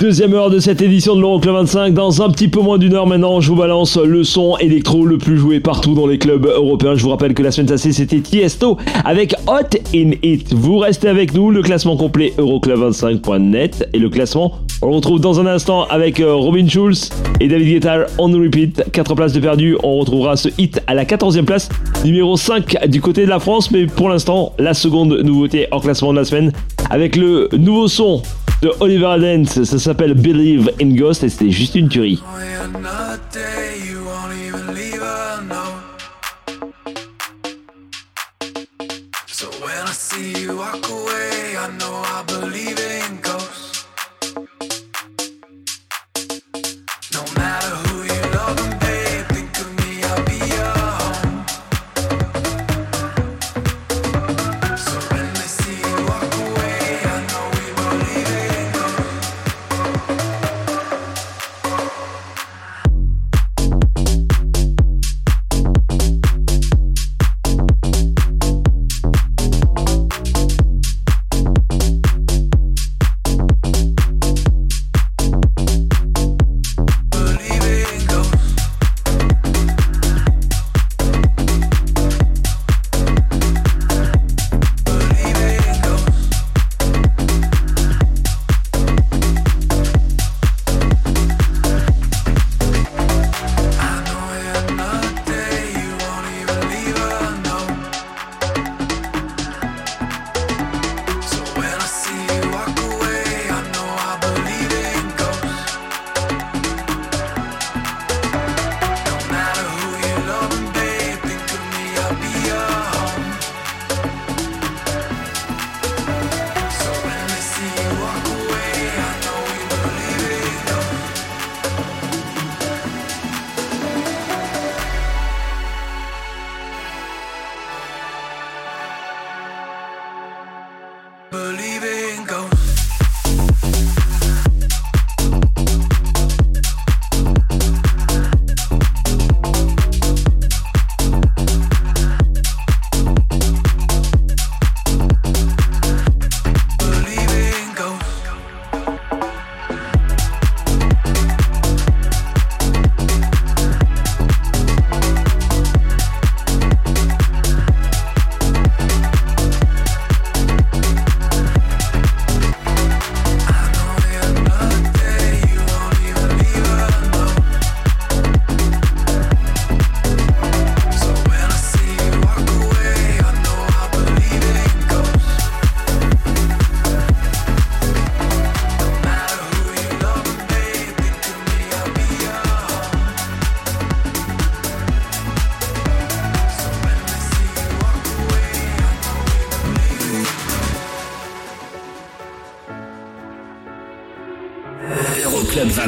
Deuxième 0.00 0.34
heure 0.34 0.50
de 0.50 0.58
cette 0.58 0.82
édition 0.82 1.14
de 1.14 1.20
l'Euroclub 1.20 1.54
25. 1.54 1.94
Dans 1.94 2.20
un 2.20 2.28
petit 2.28 2.48
peu 2.48 2.60
moins 2.60 2.78
d'une 2.78 2.94
heure 2.94 3.06
maintenant, 3.06 3.40
je 3.40 3.48
vous 3.48 3.56
balance 3.56 3.96
le 3.96 4.24
son 4.24 4.56
électro 4.58 5.06
le 5.06 5.18
plus 5.18 5.38
joué 5.38 5.60
partout 5.60 5.94
dans 5.94 6.08
les 6.08 6.18
clubs 6.18 6.44
européens. 6.46 6.96
Je 6.96 7.04
vous 7.04 7.10
rappelle 7.10 7.32
que 7.32 7.42
la 7.42 7.52
semaine 7.52 7.68
passée, 7.68 7.92
c'était 7.92 8.20
Tiesto 8.20 8.76
avec 9.04 9.34
Hot 9.46 9.78
in 9.94 10.10
It. 10.22 10.52
Vous 10.52 10.78
restez 10.78 11.08
avec 11.08 11.32
nous, 11.32 11.50
le 11.50 11.62
classement 11.62 11.96
complet 11.96 12.34
Euroclub25.net 12.38 13.88
et 13.92 13.98
le 13.98 14.10
classement, 14.10 14.58
on 14.82 14.88
le 14.88 14.96
retrouve 14.96 15.20
dans 15.20 15.40
un 15.40 15.46
instant 15.46 15.84
avec 15.84 16.18
euh, 16.18 16.34
Robin 16.34 16.66
Schulz 16.68 17.10
et 17.40 17.46
David 17.46 17.68
Guetta 17.68 18.06
on 18.18 18.30
repeat. 18.32 18.84
4 18.92 19.14
places 19.14 19.32
de 19.32 19.40
perdu. 19.40 19.76
On 19.84 19.98
retrouvera 20.00 20.36
ce 20.36 20.48
hit 20.58 20.82
à 20.88 20.94
la 20.94 21.04
14e 21.04 21.44
place, 21.44 21.68
numéro 22.04 22.36
5 22.36 22.88
du 22.88 23.00
côté 23.00 23.24
de 23.24 23.30
la 23.30 23.38
France. 23.38 23.70
Mais 23.70 23.86
pour 23.86 24.08
l'instant, 24.08 24.52
la 24.58 24.74
seconde 24.74 25.20
nouveauté 25.22 25.68
hors 25.70 25.82
classement 25.82 26.12
de 26.12 26.18
la 26.18 26.24
semaine 26.24 26.52
avec 26.90 27.16
le 27.16 27.48
nouveau 27.56 27.88
son 27.88 28.20
de 28.62 28.72
Oliver 28.80 29.16
Dance. 29.20 29.64
Ça 29.64 29.78
s'appelle 29.78 30.14
Believe 30.14 30.70
in 30.80 30.94
Ghost 30.94 31.24
et 31.24 31.28
c'était 31.28 31.50
juste 31.50 31.74
une 31.74 31.88
tuerie. 31.88 32.22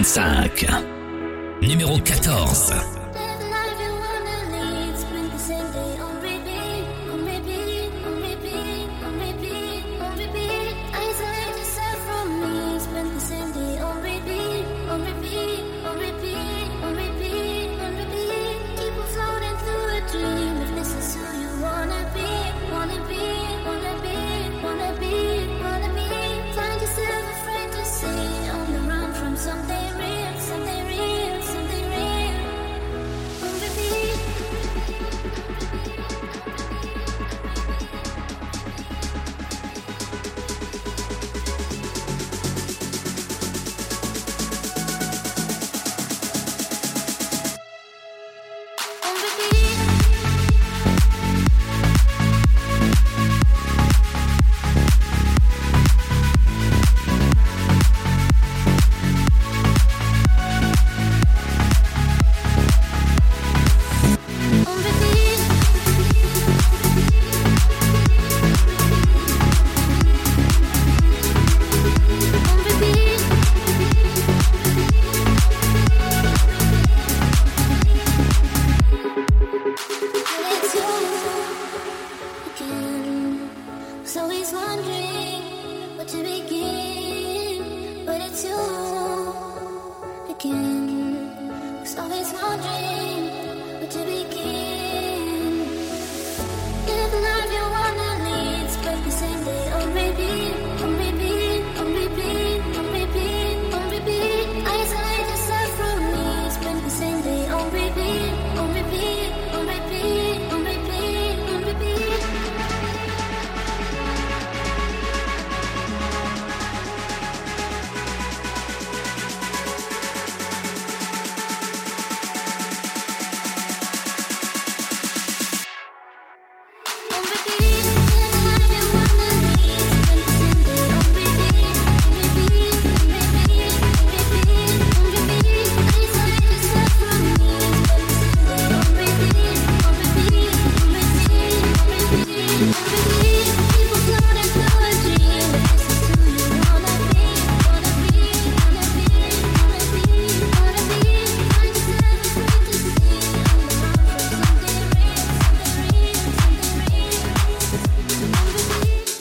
25. 0.06 0.66
Numéro 1.62 1.98
14. 1.98 2.95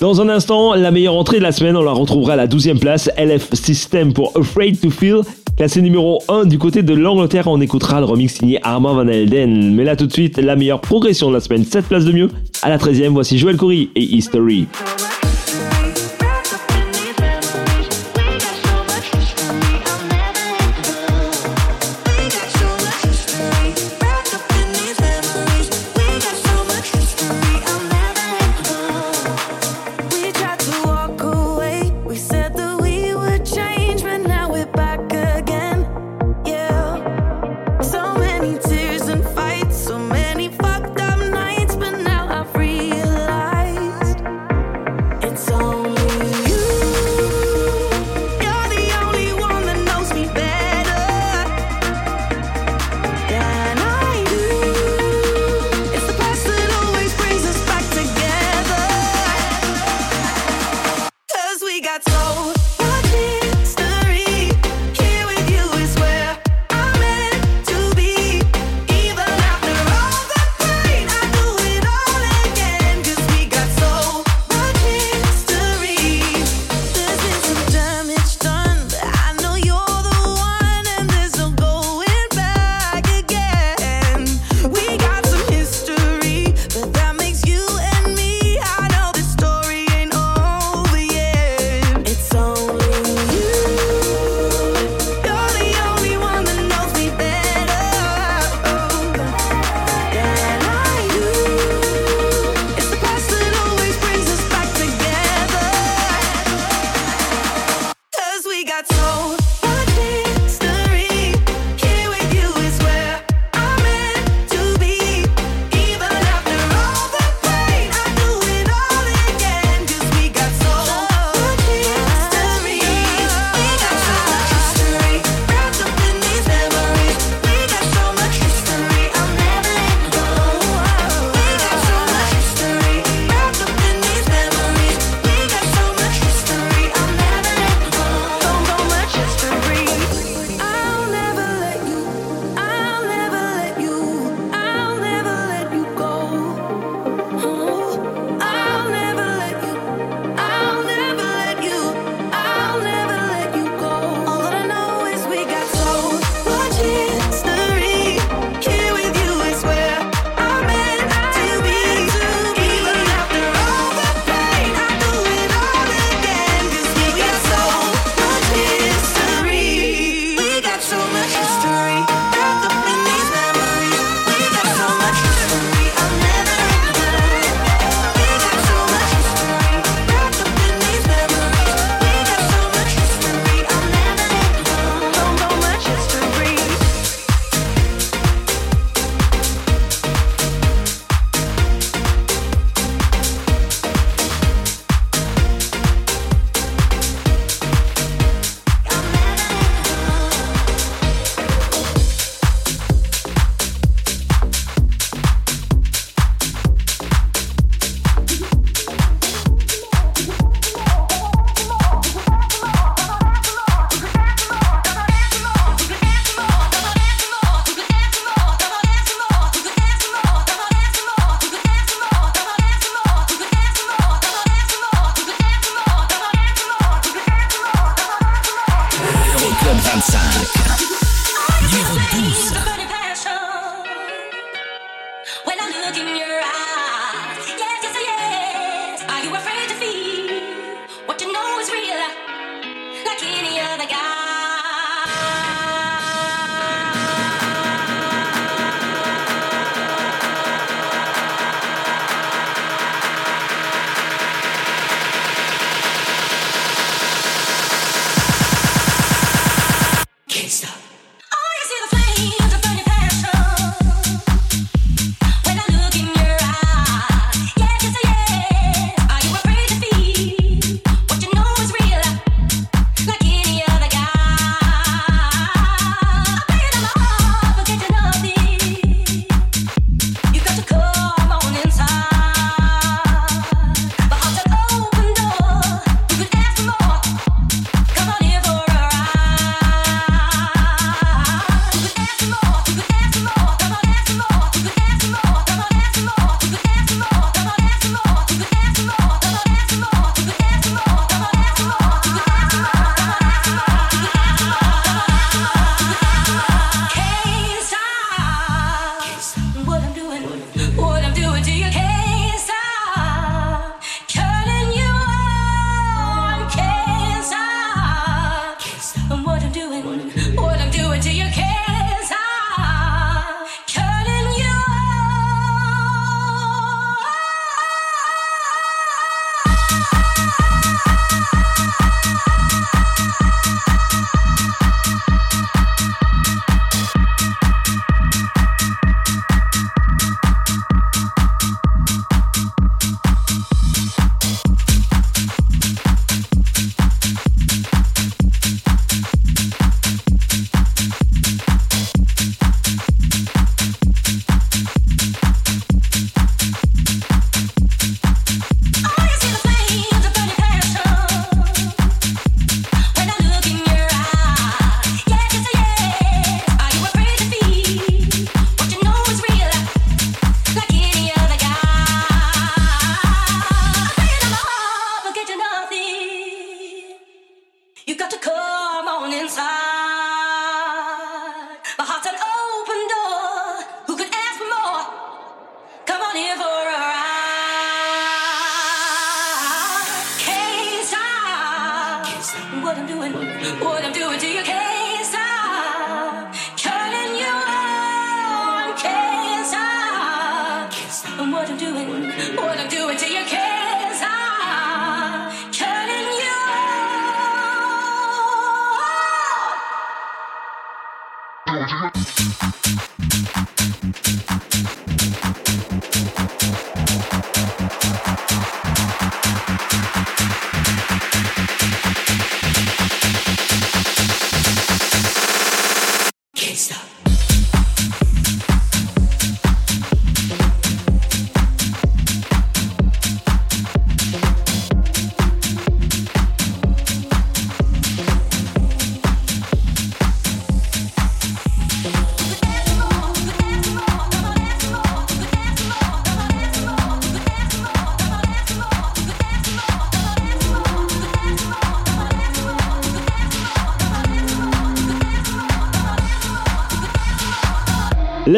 Dans 0.06 0.22
un 0.22 0.30
instant, 0.30 0.76
la 0.76 0.92
meilleure 0.92 1.16
entrée 1.16 1.40
de 1.40 1.42
la 1.42 1.52
semaine, 1.52 1.76
on 1.76 1.82
la 1.82 1.92
retrouvera 1.92 2.34
à 2.34 2.36
la 2.36 2.46
12e 2.46 2.78
place, 2.78 3.10
LF 3.18 3.56
System 3.56 4.14
pour 4.14 4.34
Afraid 4.38 4.80
to 4.80 4.92
Feel. 4.92 5.22
Classé 5.58 5.82
numéro 5.82 6.22
1 6.30 6.46
du 6.46 6.60
côté 6.60 6.84
de 6.84 6.94
l'Angleterre, 6.94 7.48
on 7.48 7.60
écoutera 7.60 8.02
le 8.02 8.06
remix 8.06 8.36
signé 8.36 8.60
Armand 8.62 8.94
Van 8.94 9.08
Helden. 9.08 9.74
Mais 9.74 9.84
là 9.84 9.96
tout 9.96 10.06
de 10.06 10.14
suite, 10.14 10.38
la 10.38 10.56
meilleure 10.56 10.80
progression 10.80 11.30
de 11.30 11.34
la 11.34 11.40
semaine, 11.40 11.64
7 11.64 11.86
places 11.86 12.06
de 12.06 12.12
mieux. 12.12 12.30
À 12.62 12.70
la 12.70 12.78
13e, 12.78 13.14
voici 13.14 13.40
Joël 13.40 13.58
Coury 13.58 13.90
et 13.96 14.04
History. 14.04 14.68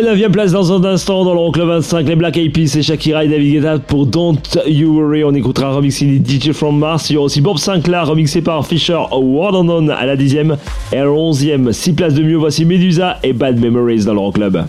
9ème 0.07 0.31
place 0.31 0.53
dans 0.53 0.71
un 0.71 0.85
instant 0.85 1.25
dans 1.25 1.34
l'oncle 1.34 1.61
25, 1.61 2.07
les 2.07 2.15
Black 2.15 2.38
Eyed 2.38 2.53
Peas 2.53 2.77
et 2.77 2.81
Shakira 2.81 3.25
et 3.25 3.27
David 3.27 3.55
Guetta 3.55 3.77
pour 3.77 4.05
Don't 4.05 4.39
You 4.65 4.95
Worry. 4.95 5.25
On 5.25 5.34
écoutera 5.34 5.67
un 5.67 5.71
remix 5.71 6.01
DJ 6.01 6.53
From 6.53 6.79
Mars. 6.79 7.09
Il 7.09 7.15
y 7.15 7.17
aura 7.17 7.25
aussi 7.25 7.41
Bob 7.41 7.57
Sinclair 7.57 8.07
remixé 8.07 8.41
par 8.41 8.65
Fisher 8.65 8.97
Ward 9.11 9.55
on 9.55 9.67
On 9.67 9.89
à 9.89 10.05
la 10.05 10.15
10ème 10.15 10.55
et 10.93 10.97
à 10.97 11.03
la 11.03 11.09
11ème. 11.09 11.73
6 11.73 11.91
places 11.91 12.13
de 12.13 12.23
mieux, 12.23 12.38
voici 12.38 12.63
Medusa 12.63 13.19
et 13.21 13.34
Bad 13.34 13.59
Memories 13.59 14.05
dans 14.05 14.13
l'Euroclub. 14.13 14.53
club. 14.53 14.65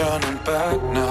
turning 0.00 0.38
back 0.44 0.82
now. 0.94 1.09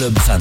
Club 0.00 0.14
20. 0.14 0.39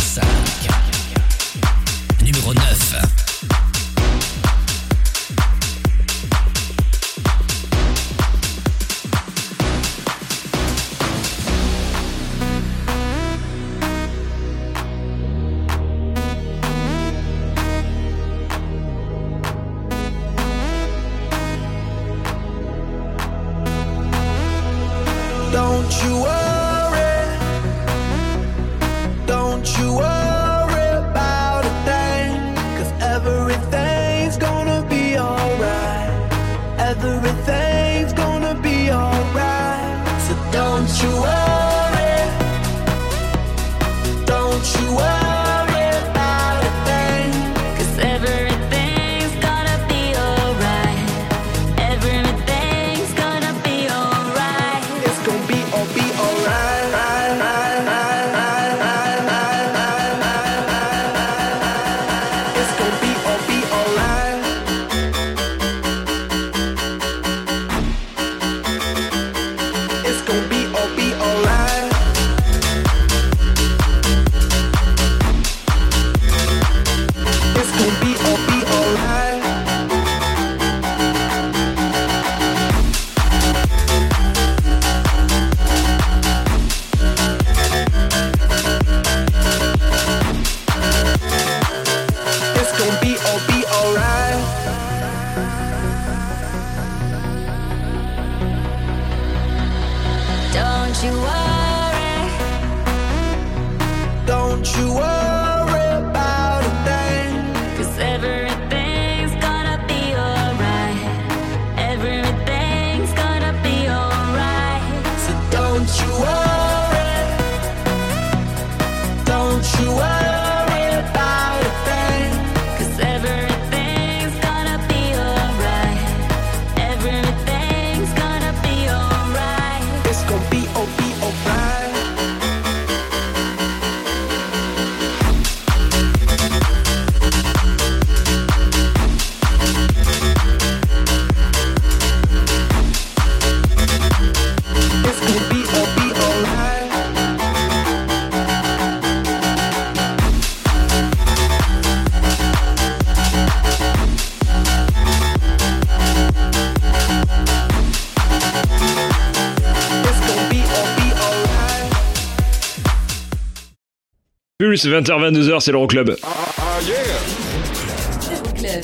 Pulse, 164.69 164.85
20h-22h, 164.85 165.61
c'est 165.61 165.71
l'Euroclub. 165.71 166.15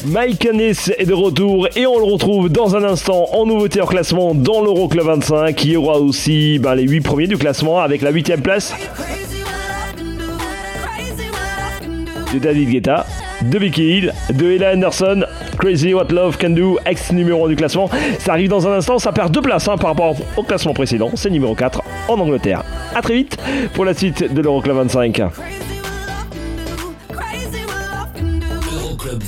Mike 0.07 0.47
Hannes 0.47 0.73
est 0.97 1.05
de 1.05 1.13
retour 1.13 1.67
et 1.75 1.85
on 1.85 1.99
le 1.99 2.11
retrouve 2.11 2.49
dans 2.49 2.75
un 2.75 2.83
instant 2.83 3.27
en 3.33 3.45
nouveauté 3.45 3.81
en 3.81 3.85
classement 3.85 4.33
dans 4.33 4.61
l'Euroclub 4.61 5.05
25. 5.05 5.63
Il 5.63 5.71
y 5.71 5.77
aura 5.77 5.99
aussi 5.99 6.57
ben, 6.57 6.73
les 6.73 6.87
8 6.87 7.01
premiers 7.01 7.27
du 7.27 7.37
classement 7.37 7.81
avec 7.81 8.01
la 8.01 8.11
8ème 8.11 8.41
place 8.41 8.73
de 12.33 12.39
David 12.39 12.69
Guetta, 12.69 13.05
de 13.43 13.59
Becky 13.59 13.83
Hill, 13.83 14.13
de 14.33 14.53
Ella 14.53 14.73
Anderson, 14.73 15.23
Crazy 15.59 15.93
What 15.93 16.07
Love 16.09 16.39
Can 16.39 16.49
Do, 16.49 16.79
ex 16.87 17.11
numéro 17.11 17.45
1 17.45 17.49
du 17.49 17.55
classement. 17.55 17.91
Ça 18.17 18.31
arrive 18.31 18.49
dans 18.49 18.67
un 18.67 18.71
instant, 18.71 18.97
ça 18.97 19.11
perd 19.11 19.31
deux 19.31 19.41
places 19.41 19.67
hein, 19.67 19.77
par 19.77 19.91
rapport 19.91 20.15
au 20.35 20.41
classement 20.41 20.73
précédent. 20.73 21.11
C'est 21.13 21.29
numéro 21.29 21.53
4 21.53 21.83
en 22.07 22.19
Angleterre. 22.19 22.63
A 22.95 23.03
très 23.03 23.13
vite 23.13 23.37
pour 23.75 23.85
la 23.85 23.93
suite 23.93 24.33
de 24.33 24.41
l'Euroclub 24.41 24.77
25. 24.77 25.21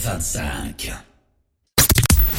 25. 0.07 0.89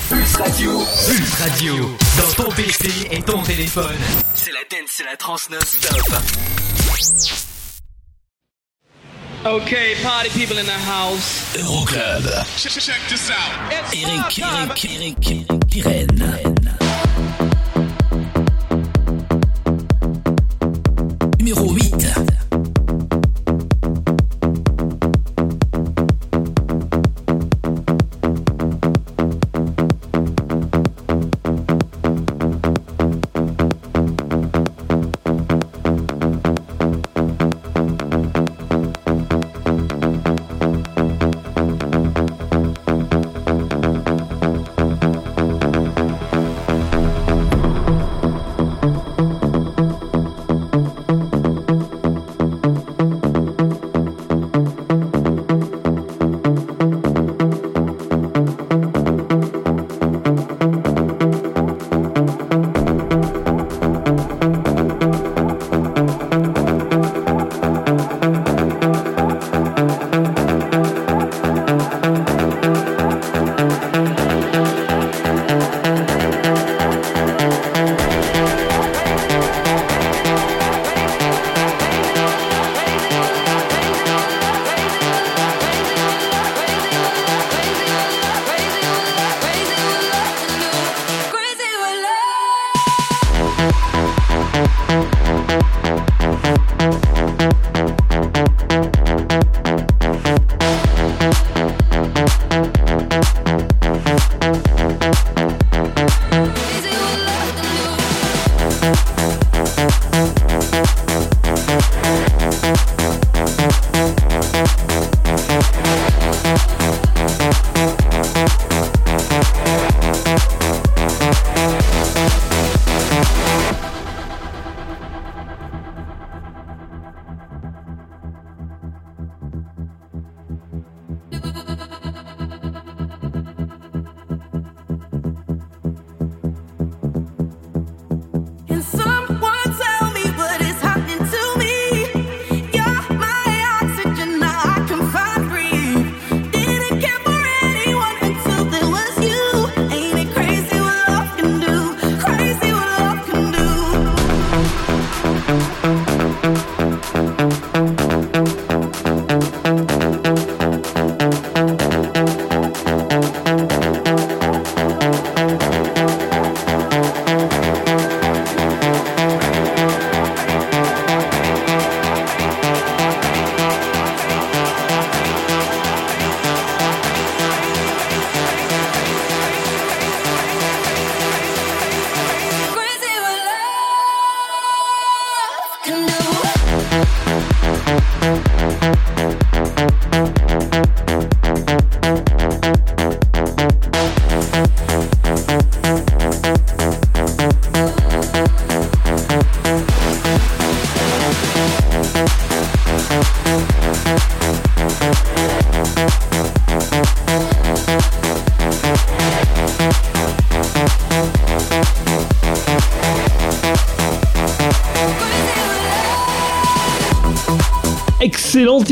Pulse 0.09 0.37
Radio. 0.37 0.79
Pulse 1.07 1.35
Radio. 1.35 1.97
Dans 2.17 2.45
ton 2.45 2.51
PC 2.53 2.89
et 3.11 3.21
ton 3.21 3.43
téléphone. 3.43 3.95
C'est 4.35 4.53
la 4.53 4.61
dance, 4.71 4.89
c'est 4.97 5.05
la 5.05 5.17
trans 5.19 5.37
non-stop. 5.51 6.01
Okay, 9.45 9.97
party 10.03 10.31
people 10.31 10.59
in 10.59 10.65
the 10.65 10.71
house. 10.71 11.55
Euroclub. 11.59 12.25
Check 12.57 12.73
this 13.11 13.29
out. 13.29 13.37
Eric, 13.93 14.39
Eric, 14.39 14.85
Eric, 14.87 15.69
Pirenne. 15.69 16.39
Numéro 21.39 21.75
8. 21.75 21.88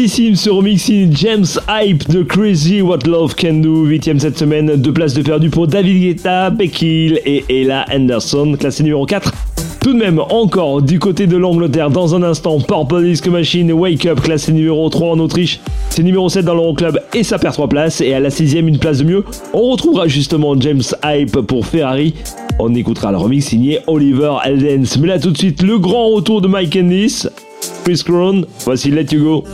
Bellissime 0.07 0.37
ce 0.37 0.51
remixing 0.51 1.17
James 1.17 1.47
Hype 1.69 2.09
de 2.09 2.23
Crazy 2.23 2.81
What 2.81 3.01
Love 3.09 3.35
Can 3.35 3.55
Do, 3.55 3.89
8ème 3.89 4.21
cette 4.21 4.39
semaine, 4.39 4.77
deux 4.77 4.93
places 4.93 5.15
de 5.15 5.23
perdu 5.23 5.51
pour 5.51 5.67
David 5.67 6.01
Guetta, 6.01 6.51
Becky 6.51 7.19
et 7.25 7.45
Ella 7.49 7.85
Anderson, 7.93 8.55
classé 8.57 8.85
numéro 8.85 9.05
4. 9.05 9.33
Tout 9.81 9.95
de 9.95 9.99
même, 9.99 10.21
encore 10.21 10.81
du 10.81 11.01
côté 11.01 11.27
de 11.27 11.37
l'Angleterre, 11.37 11.91
dans 11.91 12.15
un 12.15 12.23
instant, 12.23 12.61
Purple 12.61 13.03
Disco 13.03 13.33
Machine, 13.33 13.73
Wake 13.73 14.07
Up, 14.07 14.21
classé 14.21 14.53
numéro 14.53 14.89
3 14.89 15.15
en 15.15 15.19
Autriche. 15.19 15.59
C'est 15.91 16.05
numéro 16.05 16.29
7 16.29 16.45
dans 16.45 16.55
l'Euroclub 16.55 17.01
et 17.13 17.25
ça 17.25 17.41
perd 17.41 17.55
3 17.55 17.69
places. 17.69 18.01
Et 18.01 18.15
à 18.15 18.21
la 18.21 18.29
6ème, 18.29 18.69
une 18.69 18.79
place 18.79 18.99
de 18.99 19.05
mieux, 19.05 19.25
on 19.55 19.73
retrouvera 19.73 20.07
justement 20.07 20.55
James 20.61 20.83
Hype 21.05 21.41
pour 21.41 21.67
Ferrari. 21.67 22.15
On 22.61 22.73
écoutera 22.77 23.11
le 23.11 23.19
remix 23.19 23.45
signé 23.45 23.81
Oliver 23.89 24.37
Eldens. 24.45 25.01
Mais 25.01 25.09
là 25.09 25.19
tout 25.19 25.33
de 25.33 25.37
suite, 25.37 25.63
le 25.63 25.81
grand 25.81 26.11
retour 26.11 26.41
de 26.41 26.47
Mike 26.47 26.77
Ennis, 26.77 27.27
Chris 27.87 28.03
Crown. 28.05 28.45
Voici 28.65 28.91
Let 28.91 29.07
You 29.13 29.23
Go. 29.23 29.45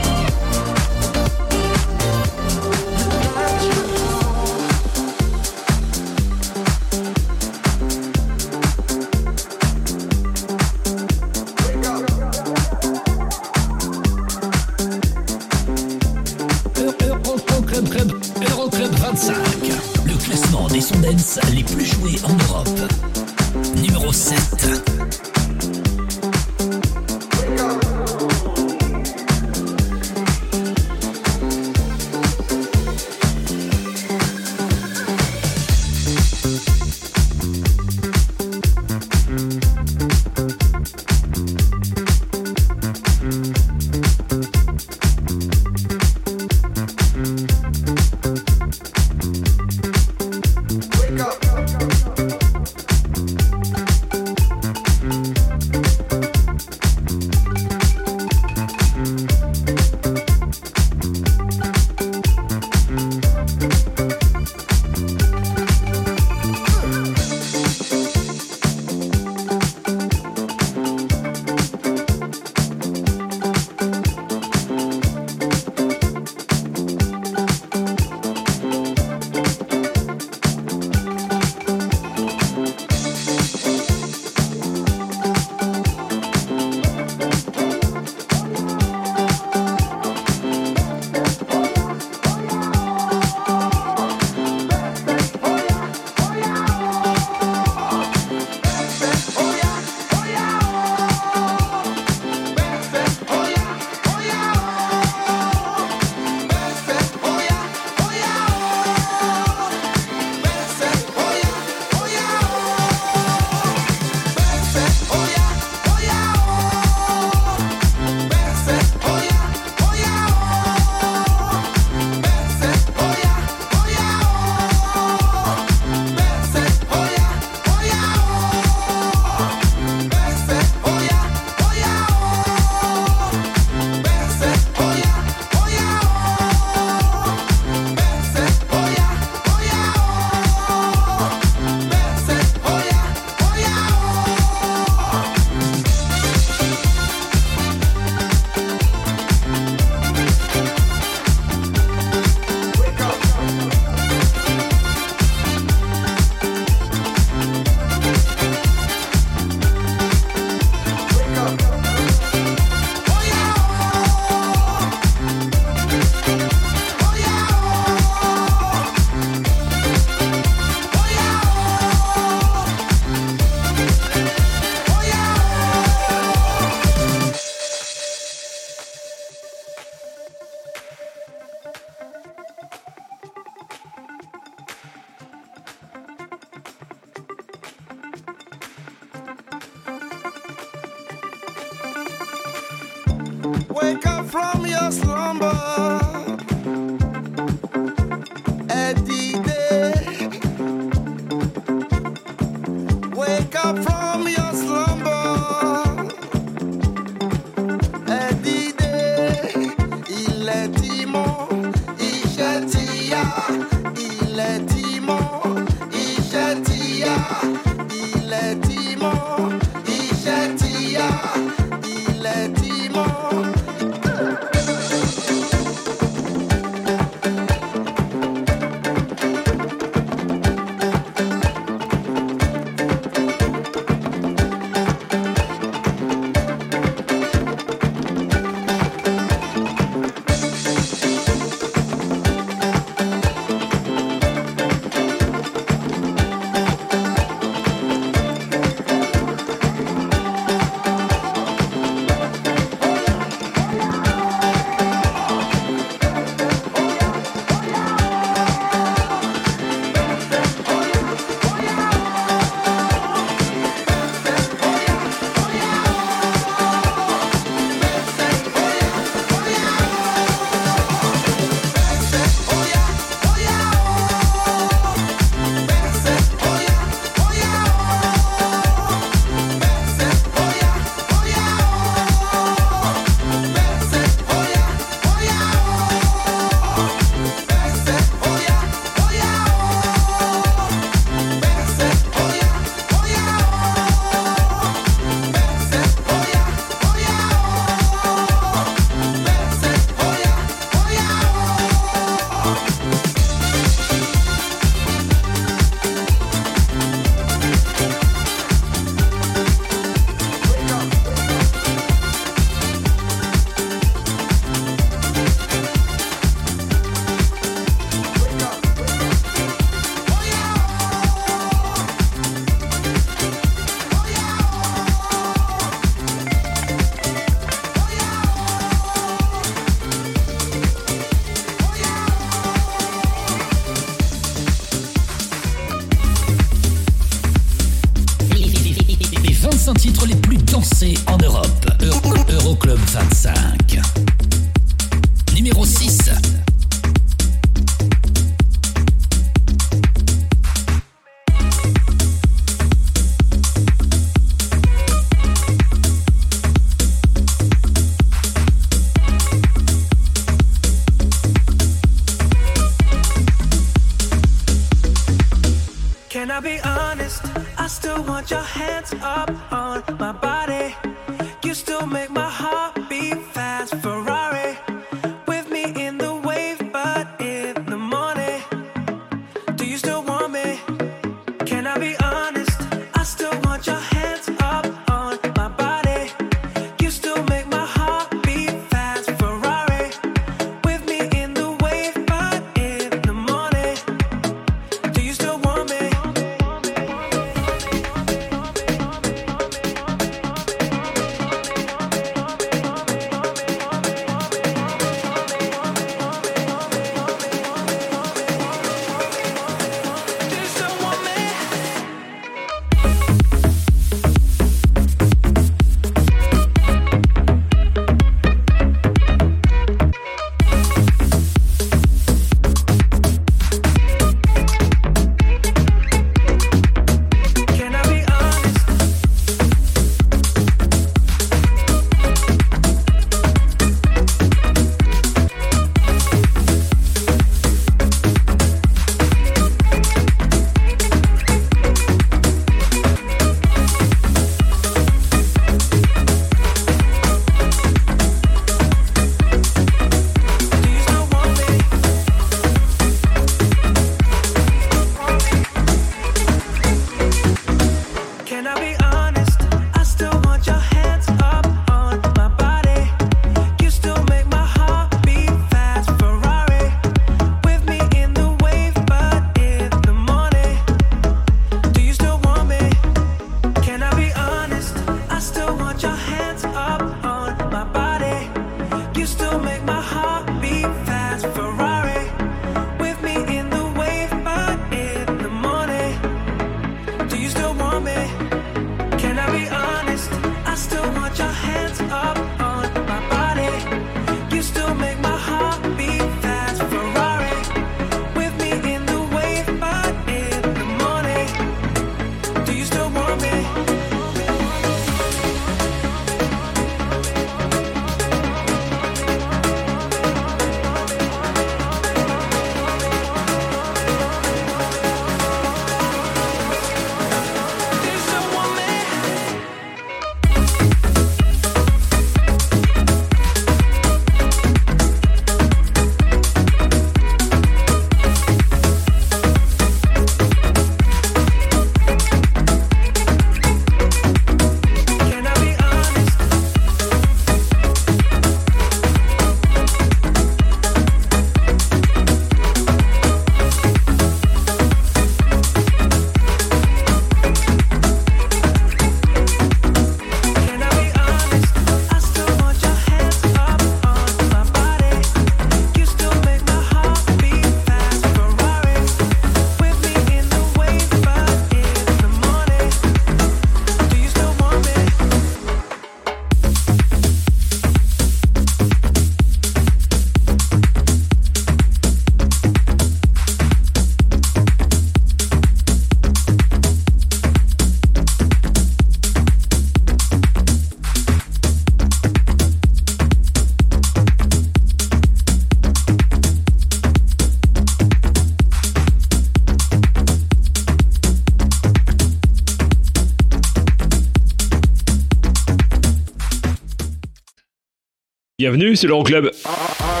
Bienvenue 598.40 598.76
sur 598.76 598.90
l'Euroclub. 598.90 599.32
Ah, 599.44 599.50
ah. 599.80 600.00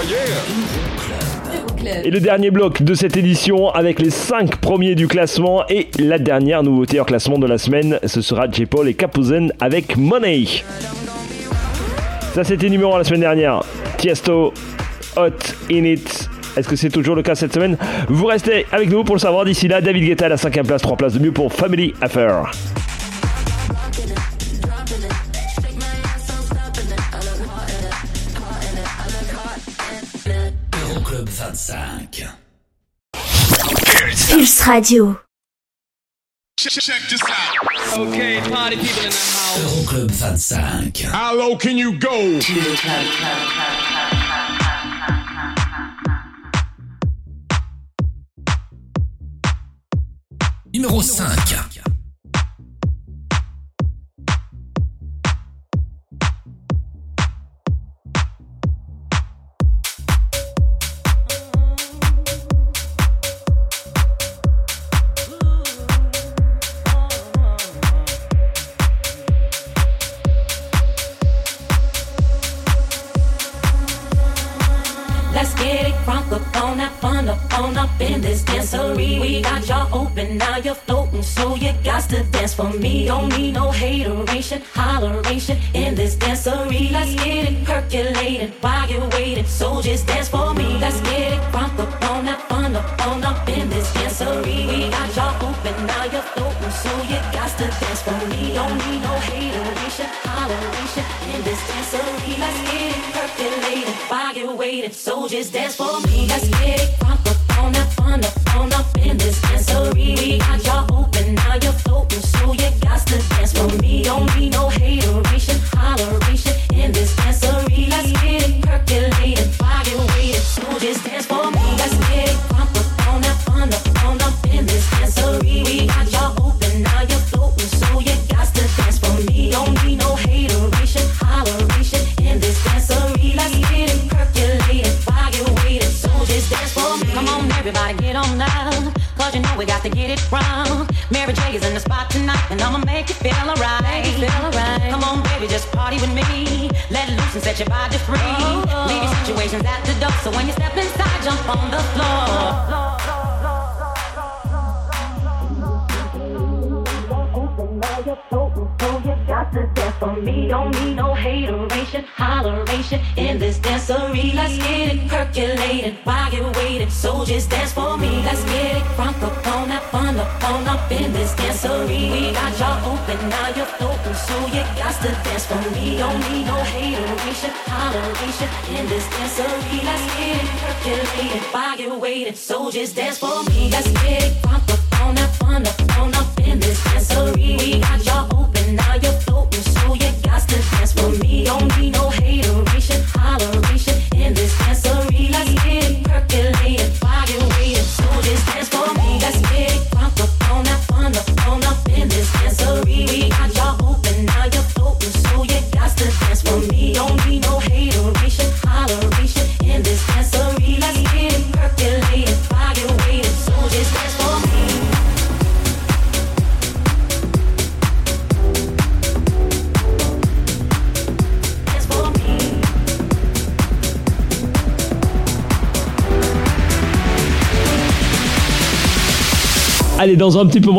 Et 2.04 2.10
le 2.12 2.20
dernier 2.20 2.52
bloc 2.52 2.84
de 2.84 2.94
cette 2.94 3.16
édition 3.16 3.70
avec 3.70 3.98
les 3.98 4.10
5 4.10 4.58
premiers 4.58 4.94
du 4.94 5.08
classement 5.08 5.66
et 5.68 5.88
la 5.98 6.20
dernière 6.20 6.62
nouveauté 6.62 7.00
en 7.00 7.04
classement 7.04 7.40
de 7.40 7.48
la 7.48 7.58
semaine, 7.58 7.98
ce 8.06 8.20
sera 8.20 8.48
j 8.48 8.64
Paul 8.64 8.86
et 8.86 8.94
Capuzen 8.94 9.52
avec 9.58 9.96
Money. 9.96 10.44
Ça 12.32 12.44
c'était 12.44 12.68
numéro 12.68 12.94
1 12.94 12.98
la 12.98 13.04
semaine 13.04 13.22
dernière. 13.22 13.64
Tiesto, 13.96 14.54
Hot 15.16 15.30
In 15.72 15.82
It. 15.82 16.30
Est-ce 16.56 16.68
que 16.68 16.76
c'est 16.76 16.90
toujours 16.90 17.16
le 17.16 17.22
cas 17.22 17.34
cette 17.34 17.54
semaine? 17.54 17.76
Vous 18.08 18.26
restez 18.26 18.66
avec 18.70 18.88
nous 18.88 19.02
pour 19.02 19.16
le 19.16 19.20
savoir 19.20 19.46
d'ici 19.46 19.66
là. 19.66 19.80
David 19.80 20.04
Guetta 20.04 20.26
à 20.26 20.28
la 20.28 20.36
5 20.36 20.64
place, 20.64 20.82
3 20.82 20.96
places 20.96 21.14
de 21.14 21.18
mieux 21.18 21.32
pour 21.32 21.52
Family 21.52 21.92
Affair. 22.00 22.52
Radio. 34.68 35.06
In 35.06 36.68
the. 36.68 37.68
Euroclub 39.56 40.10
25. 40.18 41.10
How 41.10 41.34
low 41.34 41.56
can 41.56 41.78
you 41.78 41.98
go? 41.98 42.38
Numéro 50.74 51.00
5. 51.00 51.77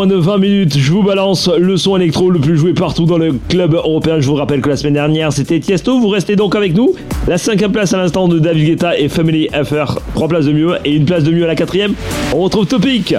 de 0.08 0.16
20 0.16 0.38
minutes, 0.38 0.78
je 0.78 0.92
vous 0.92 1.04
balance 1.04 1.50
le 1.58 1.76
son 1.76 1.98
électro 1.98 2.30
le 2.30 2.40
plus 2.40 2.58
joué 2.58 2.74
partout 2.74 3.06
dans 3.06 3.18
le 3.18 3.34
club 3.50 3.74
européen. 3.74 4.20
Je 4.20 4.28
vous 4.28 4.36
rappelle 4.36 4.62
que 4.62 4.70
la 4.70 4.78
semaine 4.78 4.94
dernière, 4.94 5.34
c'était 5.34 5.60
Tiesto. 5.60 6.00
Vous 6.00 6.10
restez 6.10 6.36
donc 6.36 6.56
avec 6.56 6.74
nous. 6.74 6.94
La 7.28 7.38
cinquième 7.38 7.72
place 7.72 7.94
à 7.94 7.98
l'instant 7.98 8.28
de 8.28 8.40
David 8.40 8.68
Guetta 8.68 8.98
et 8.98 9.10
Family 9.10 9.50
FR. 9.50 10.00
Trois 10.14 10.28
places 10.28 10.46
de 10.46 10.54
mieux 10.54 10.76
et 10.86 10.96
une 10.96 11.06
place 11.06 11.24
de 11.24 11.32
mieux 11.32 11.44
à 11.44 11.48
la 11.48 11.56
quatrième. 11.56 11.94
On 12.34 12.40
retrouve 12.40 12.68
Topic. 12.68 13.16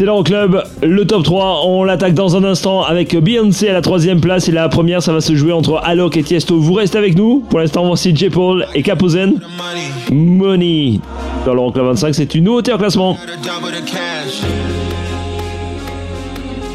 C'est 0.00 0.06
l'Euroclub, 0.06 0.62
le 0.82 1.06
top 1.06 1.24
3, 1.24 1.66
on 1.66 1.84
l'attaque 1.84 2.14
dans 2.14 2.34
un 2.34 2.42
instant 2.42 2.82
avec 2.82 3.14
Beyoncé 3.14 3.68
à 3.68 3.74
la 3.74 3.82
troisième 3.82 4.18
place 4.18 4.48
et 4.48 4.50
la 4.50 4.66
première 4.70 5.02
ça 5.02 5.12
va 5.12 5.20
se 5.20 5.34
jouer 5.34 5.52
entre 5.52 5.78
Alok 5.84 6.16
et 6.16 6.22
Tiesto. 6.22 6.58
Vous 6.58 6.72
restez 6.72 6.96
avec 6.96 7.18
nous, 7.18 7.40
pour 7.50 7.58
l'instant 7.58 7.86
voici 7.86 8.16
J. 8.16 8.30
Paul 8.30 8.66
et 8.74 8.82
Capozen. 8.82 9.38
Money. 10.10 11.00
Dans 11.44 11.52
l'Euroclub 11.52 11.84
25 11.84 12.14
c'est 12.14 12.34
une 12.34 12.44
nouveauté 12.44 12.72
en 12.72 12.78
classement. 12.78 13.18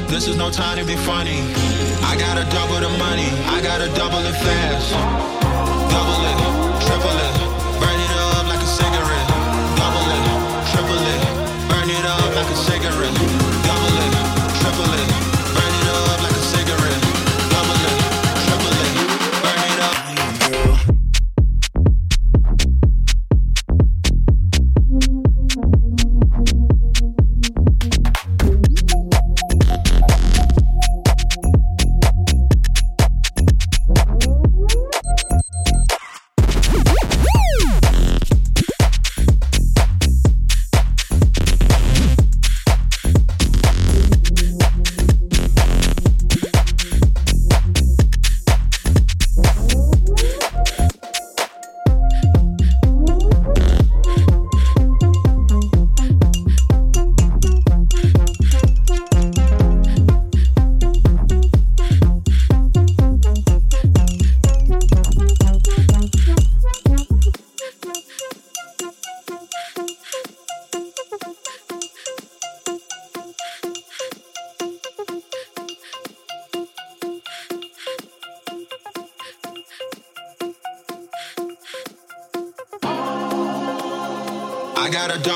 This 0.07 0.27
is 0.27 0.37
no 0.37 0.51
time 0.51 0.77
to 0.77 0.85
be 0.85 0.95
funny. 0.95 1.41
Double 5.89 6.25
it, 6.29 6.37
triple 6.85 7.09
it, 7.09 7.24
like 12.35 12.49
a 12.49 12.55
cigarette. 12.55 13.13
Double 13.15 13.34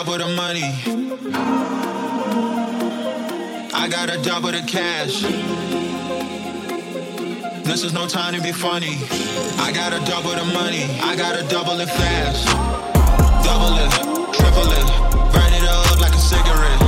double 0.09 0.25
the 0.25 0.35
money. 0.35 0.63
I 3.73 3.87
gotta 3.91 4.19
double 4.23 4.51
the 4.51 4.63
cash. 4.65 5.21
This 7.63 7.83
is 7.83 7.93
no 7.93 8.07
time 8.07 8.33
to 8.33 8.41
be 8.41 8.51
funny. 8.51 8.97
I 9.59 9.71
gotta 9.71 10.03
double 10.09 10.31
the 10.31 10.45
money. 10.45 10.85
I 11.01 11.15
gotta 11.15 11.47
double 11.47 11.79
it 11.79 11.89
fast. 11.89 12.47
Double 13.45 13.77
it, 13.77 13.91
triple 14.33 14.71
it, 14.79 14.87
burn 15.31 15.53
it 15.53 15.65
up 15.69 16.01
like 16.01 16.15
a 16.15 16.17
cigarette. 16.17 16.79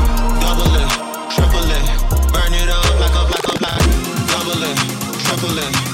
Double 0.41 0.73
it, 0.81 0.89
triple 1.29 1.69
it, 1.77 1.85
burn 2.33 2.53
it 2.53 2.69
up 2.69 2.99
like 2.99 3.13
a 3.13 3.23
like 3.33 3.47
a 3.53 3.59
black. 3.59 3.81
Double 4.33 4.63
it, 4.63 4.77
triple 5.25 5.57
it 5.59 5.90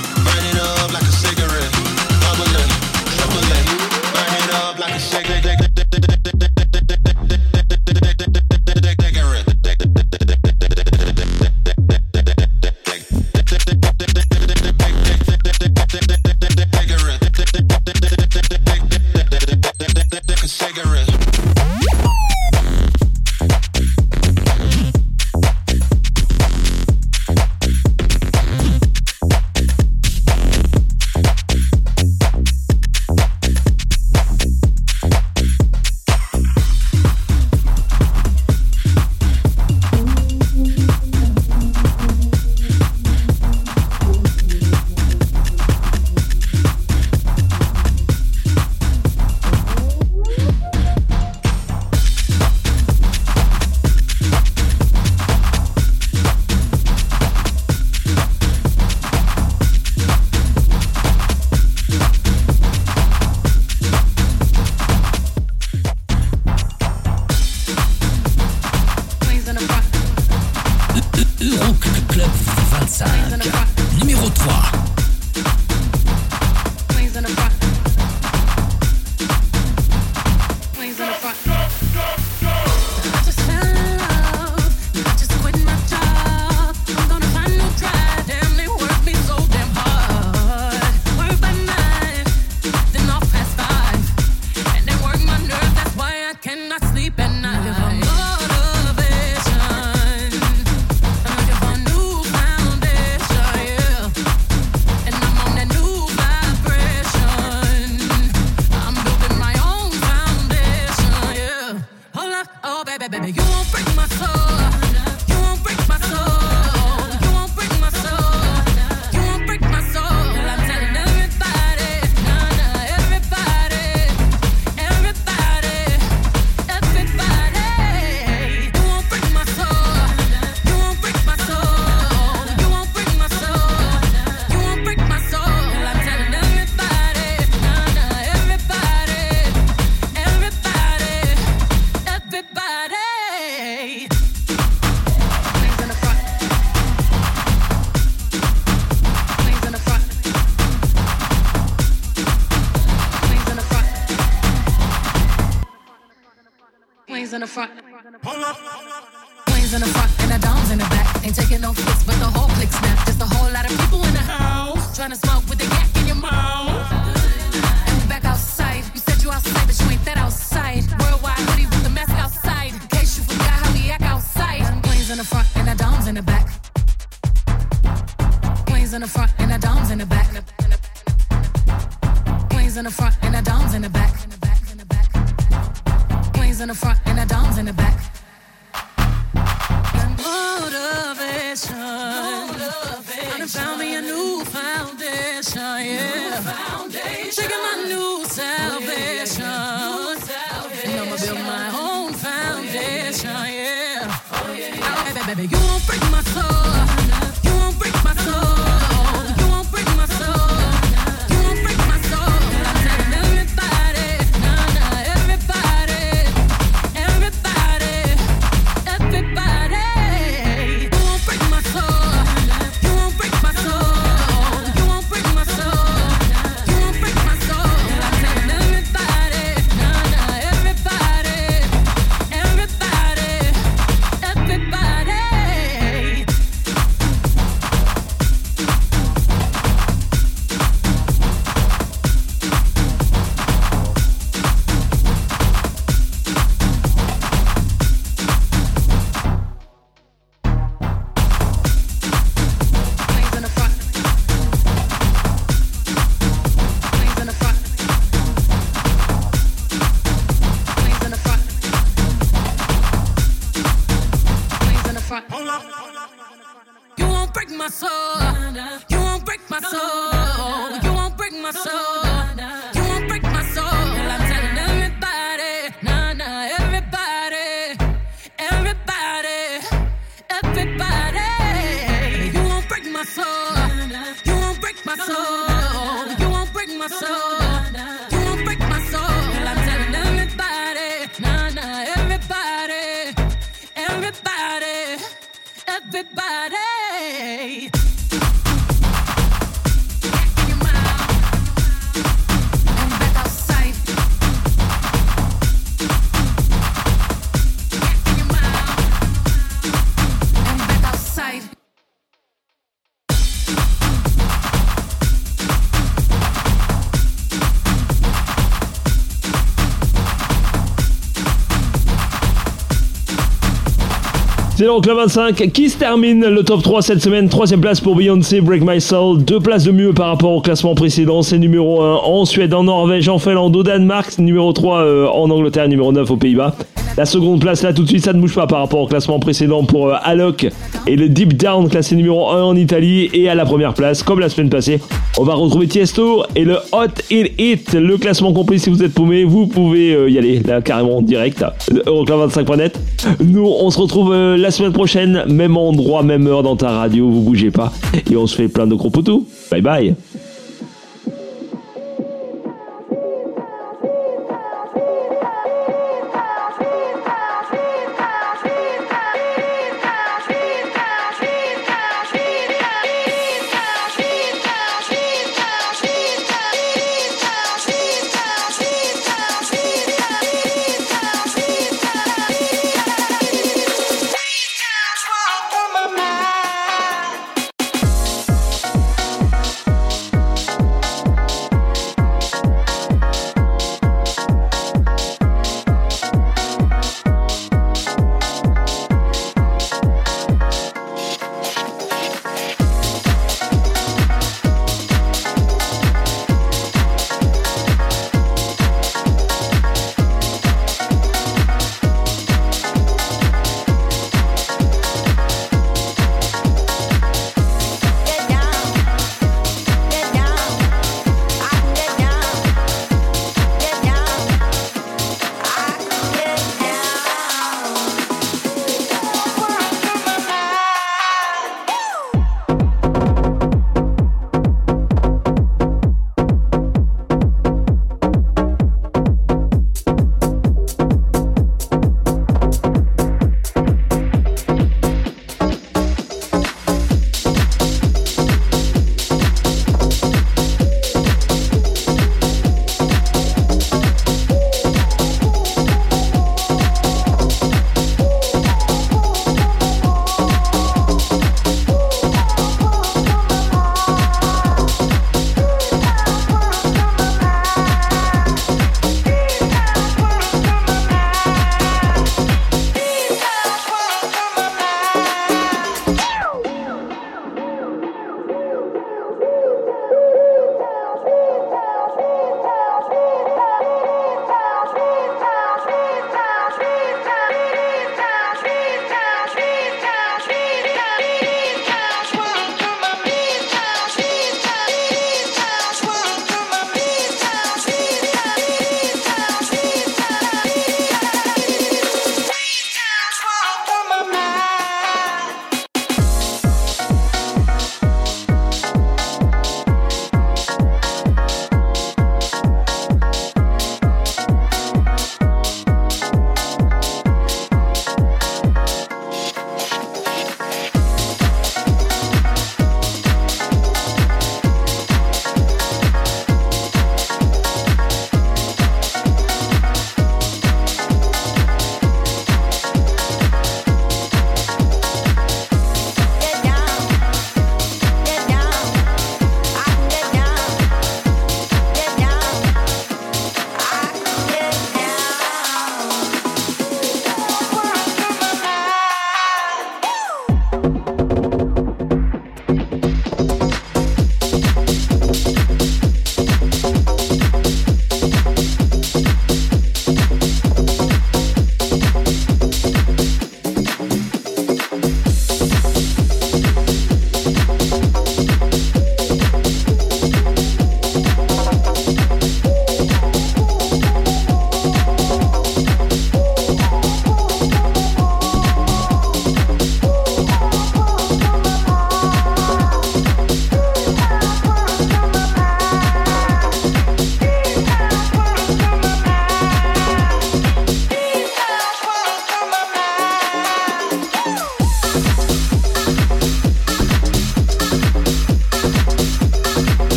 C'est 324.57 324.65
donc 324.65 324.87
le 324.87 324.93
25 324.93 325.35
qui 325.53 325.69
se 325.69 325.77
termine 325.77 326.25
le 326.25 326.41
top 326.41 326.63
3 326.63 326.81
cette 326.81 326.99
semaine. 326.99 327.29
Troisième 327.29 327.61
place 327.61 327.79
pour 327.79 327.95
Beyoncé, 327.95 328.41
Break 328.41 328.63
My 328.65 328.81
Soul. 328.81 329.23
Deux 329.23 329.39
places 329.39 329.65
de 329.65 329.71
mieux 329.71 329.93
par 329.93 330.07
rapport 330.07 330.31
au 330.31 330.41
classement 330.41 330.73
précédent. 330.73 331.21
C'est 331.21 331.37
numéro 331.37 331.83
1 331.83 331.93
en 331.97 332.25
Suède, 332.25 332.55
en 332.55 332.63
Norvège, 332.63 333.07
en 333.07 333.19
Finlande, 333.19 333.55
au 333.55 333.61
Danemark. 333.61 334.17
Numéro 334.17 334.51
3 334.51 334.79
euh, 334.79 335.07
en 335.09 335.29
Angleterre, 335.29 335.67
numéro 335.67 335.91
9 335.91 336.09
aux 336.09 336.17
Pays-Bas. 336.17 336.55
La 336.97 337.05
seconde 337.05 337.39
place, 337.39 337.61
là 337.61 337.73
tout 337.73 337.83
de 337.83 337.87
suite, 337.87 338.03
ça 338.03 338.11
ne 338.11 338.19
bouge 338.19 338.33
pas 338.33 338.47
par 338.47 338.59
rapport 338.59 338.79
au 338.79 338.87
classement 338.87 339.19
précédent 339.19 339.63
pour 339.63 339.89
euh, 339.89 339.95
Alok 340.03 340.47
et 340.87 340.95
le 340.95 341.09
Deep 341.09 341.37
Down 341.37 341.69
classé 341.69 341.95
numéro 341.95 342.31
1 342.31 342.41
en 342.41 342.55
Italie 342.55 343.09
et 343.13 343.29
à 343.29 343.35
la 343.35 343.45
première 343.45 343.75
place, 343.75 344.01
comme 344.01 344.19
la 344.19 344.29
semaine 344.29 344.49
passée. 344.49 344.79
On 345.19 345.23
va 345.23 345.35
retrouver 345.35 345.67
Tiesto 345.67 346.23
et 346.35 346.43
le 346.43 346.57
Hot 346.71 346.87
It 347.11 347.33
Hit, 347.39 347.73
le 347.73 347.97
classement 347.97 348.33
complet. 348.33 348.57
Si 348.57 348.71
vous 348.71 348.81
êtes 348.81 348.95
paumé, 348.95 349.25
vous 349.25 349.45
pouvez 349.45 349.93
euh, 349.93 350.09
y 350.09 350.17
aller 350.17 350.39
là 350.39 350.61
carrément 350.61 350.97
en 350.97 351.01
direct, 351.03 351.43
hein, 351.43 351.51
Euroclub25.net. 351.85 352.79
Nous, 353.23 353.45
on 353.45 353.69
se 353.69 353.79
retrouve 353.79 354.11
euh, 354.11 354.35
la 354.35 354.49
semaine 354.49 354.73
prochaine, 354.73 355.23
même 355.27 355.55
endroit, 355.55 356.01
même 356.01 356.25
heure 356.25 356.41
dans 356.41 356.55
ta 356.55 356.71
radio, 356.71 357.07
vous 357.07 357.21
bougez 357.21 357.51
pas. 357.51 357.71
Et 358.09 358.17
on 358.17 358.25
se 358.25 358.35
fait 358.35 358.47
plein 358.47 358.65
de 358.65 358.73
gros 358.73 358.89
poutous. 358.89 359.27
Bye 359.51 359.61
bye. 359.61 359.95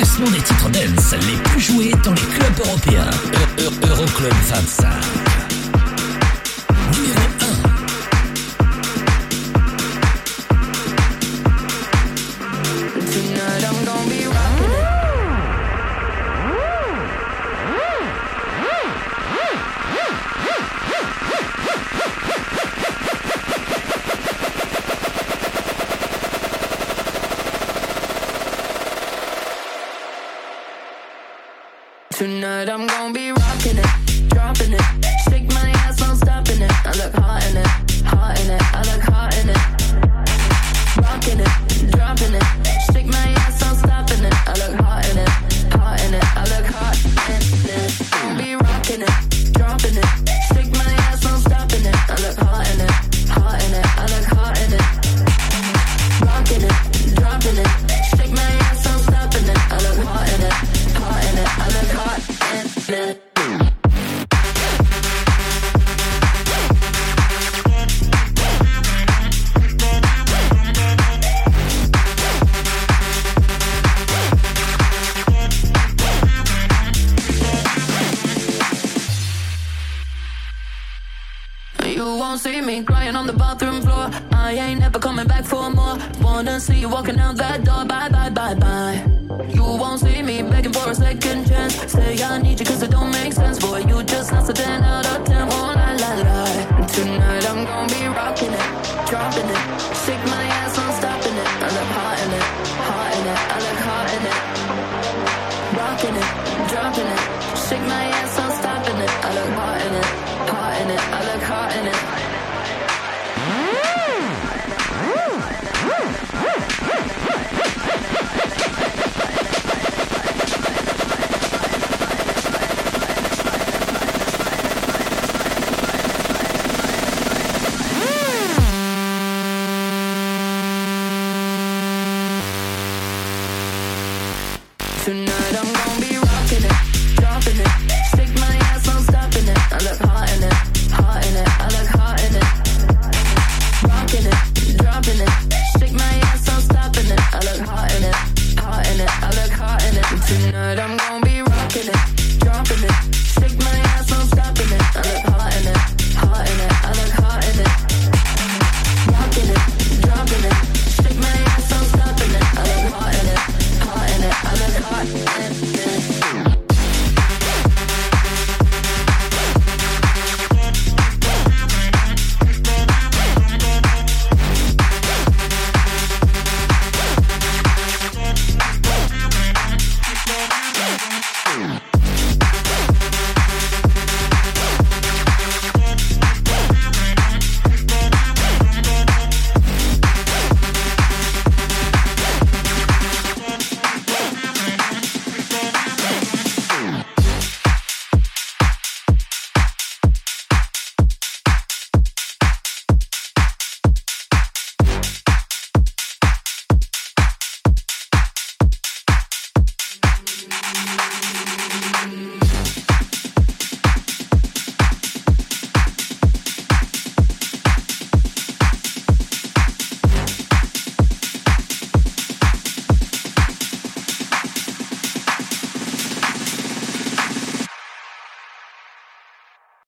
classement 0.00 0.30
des 0.30 0.40
titres 0.40 0.70
dance 0.70 1.12
les 1.12 1.36
plus 1.50 1.60
joués 1.60 1.92
dans 2.02 2.14
les 2.14 2.22
clubs 2.22 2.66
européens. 2.66 3.10
Euh, 3.60 3.64
euh, 3.64 3.88
Euroclub 3.88 4.32
-Euro 4.32 4.54
25. 4.54 5.39